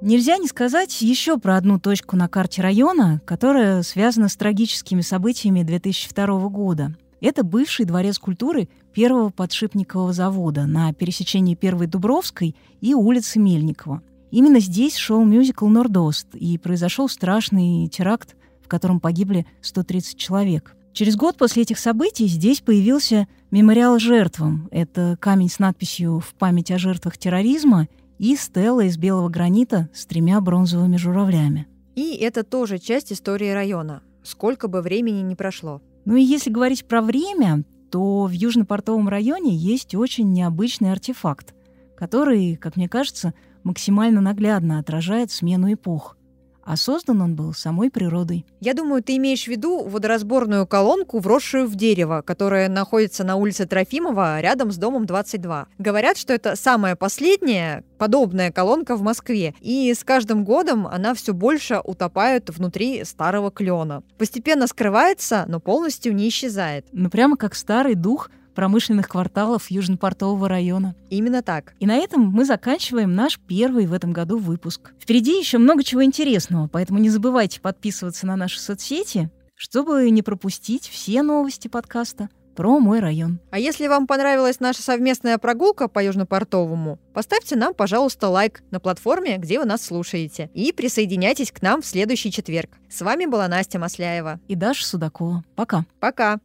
Нельзя 0.00 0.36
не 0.36 0.48
сказать 0.48 1.00
еще 1.00 1.38
про 1.38 1.56
одну 1.56 1.78
точку 1.78 2.16
на 2.16 2.28
карте 2.28 2.60
района, 2.60 3.20
которая 3.24 3.82
связана 3.82 4.28
с 4.28 4.34
трагическими 4.34 5.00
событиями 5.00 5.62
2002 5.62 6.48
года. 6.48 6.96
Это 7.20 7.44
бывший 7.44 7.84
дворец 7.84 8.18
культуры 8.18 8.68
первого 8.92 9.28
подшипникового 9.28 10.12
завода 10.12 10.66
на 10.66 10.92
пересечении 10.92 11.54
Первой 11.54 11.86
Дубровской 11.86 12.56
и 12.80 12.94
улицы 12.94 13.38
Мельникова. 13.38 14.02
Именно 14.32 14.58
здесь 14.58 14.96
шел 14.96 15.24
мюзикл 15.24 15.68
«Нордост», 15.68 16.34
и 16.34 16.58
произошел 16.58 17.08
страшный 17.08 17.86
теракт 17.86 18.34
котором 18.72 19.00
погибли 19.00 19.44
130 19.60 20.16
человек. 20.16 20.74
Через 20.94 21.14
год 21.14 21.36
после 21.36 21.62
этих 21.62 21.78
событий 21.78 22.26
здесь 22.26 22.62
появился 22.62 23.28
мемориал 23.50 23.98
жертвам. 23.98 24.66
Это 24.70 25.18
камень 25.20 25.50
с 25.50 25.58
надписью 25.58 26.20
«В 26.20 26.34
память 26.34 26.70
о 26.70 26.78
жертвах 26.78 27.18
терроризма» 27.18 27.86
и 28.18 28.34
стела 28.34 28.80
из 28.84 28.96
белого 28.96 29.28
гранита 29.28 29.90
с 29.92 30.06
тремя 30.06 30.40
бронзовыми 30.40 30.96
журавлями. 30.96 31.66
И 31.96 32.16
это 32.16 32.44
тоже 32.44 32.78
часть 32.78 33.12
истории 33.12 33.50
района, 33.50 34.02
сколько 34.22 34.68
бы 34.68 34.80
времени 34.80 35.20
ни 35.20 35.34
прошло. 35.34 35.82
Ну 36.06 36.16
и 36.16 36.22
если 36.22 36.48
говорить 36.48 36.86
про 36.86 37.02
время, 37.02 37.64
то 37.90 38.24
в 38.24 38.30
Южно-Портовом 38.30 39.10
районе 39.10 39.54
есть 39.54 39.94
очень 39.94 40.32
необычный 40.32 40.92
артефакт, 40.92 41.54
который, 41.94 42.56
как 42.56 42.76
мне 42.76 42.88
кажется, 42.88 43.34
максимально 43.64 44.22
наглядно 44.22 44.78
отражает 44.78 45.30
смену 45.30 45.70
эпох– 45.70 46.16
а 46.64 46.76
создан 46.76 47.20
он 47.22 47.34
был 47.34 47.54
самой 47.54 47.90
природой. 47.90 48.46
Я 48.60 48.74
думаю, 48.74 49.02
ты 49.02 49.16
имеешь 49.16 49.44
в 49.44 49.48
виду 49.48 49.84
водоразборную 49.84 50.66
колонку, 50.66 51.18
вросшую 51.18 51.66
в 51.66 51.74
дерево, 51.74 52.22
которая 52.24 52.68
находится 52.68 53.24
на 53.24 53.36
улице 53.36 53.66
Трофимова 53.66 54.40
рядом 54.40 54.70
с 54.70 54.76
домом 54.76 55.06
22. 55.06 55.68
Говорят, 55.78 56.16
что 56.16 56.32
это 56.32 56.56
самая 56.56 56.96
последняя 56.96 57.84
подобная 57.98 58.50
колонка 58.50 58.96
в 58.96 59.02
Москве, 59.02 59.54
и 59.60 59.92
с 59.94 60.02
каждым 60.04 60.44
годом 60.44 60.86
она 60.86 61.14
все 61.14 61.32
больше 61.32 61.80
утопает 61.84 62.50
внутри 62.50 63.04
старого 63.04 63.50
клена. 63.50 64.02
Постепенно 64.18 64.66
скрывается, 64.66 65.44
но 65.48 65.60
полностью 65.60 66.14
не 66.14 66.28
исчезает. 66.28 66.86
Ну 66.92 67.10
прямо 67.10 67.36
как 67.36 67.54
старый 67.54 67.94
дух– 67.94 68.30
промышленных 68.54 69.08
кварталов 69.08 69.70
Южно-Портового 69.70 70.48
района. 70.48 70.94
Именно 71.10 71.42
так. 71.42 71.74
И 71.80 71.86
на 71.86 71.96
этом 71.96 72.22
мы 72.22 72.44
заканчиваем 72.44 73.14
наш 73.14 73.38
первый 73.38 73.86
в 73.86 73.92
этом 73.92 74.12
году 74.12 74.38
выпуск. 74.38 74.92
Впереди 75.00 75.38
еще 75.38 75.58
много 75.58 75.84
чего 75.84 76.04
интересного, 76.04 76.68
поэтому 76.68 76.98
не 76.98 77.10
забывайте 77.10 77.60
подписываться 77.60 78.26
на 78.26 78.36
наши 78.36 78.60
соцсети, 78.60 79.30
чтобы 79.54 80.10
не 80.10 80.22
пропустить 80.22 80.88
все 80.88 81.22
новости 81.22 81.68
подкаста 81.68 82.28
про 82.54 82.78
мой 82.78 83.00
район. 83.00 83.40
А 83.50 83.58
если 83.58 83.86
вам 83.86 84.06
понравилась 84.06 84.60
наша 84.60 84.82
совместная 84.82 85.38
прогулка 85.38 85.88
по 85.88 86.04
Южно-Портовому, 86.04 86.98
поставьте 87.14 87.56
нам, 87.56 87.74
пожалуйста, 87.74 88.28
лайк 88.28 88.62
на 88.70 88.80
платформе, 88.80 89.38
где 89.38 89.58
вы 89.58 89.64
нас 89.64 89.82
слушаете. 89.82 90.50
И 90.54 90.72
присоединяйтесь 90.72 91.52
к 91.52 91.62
нам 91.62 91.82
в 91.82 91.86
следующий 91.86 92.30
четверг. 92.30 92.70
С 92.90 93.00
вами 93.02 93.26
была 93.26 93.48
Настя 93.48 93.78
Масляева. 93.78 94.40
И 94.48 94.54
Даша 94.54 94.84
Судакова. 94.86 95.44
Пока. 95.56 95.86
Пока. 96.00 96.40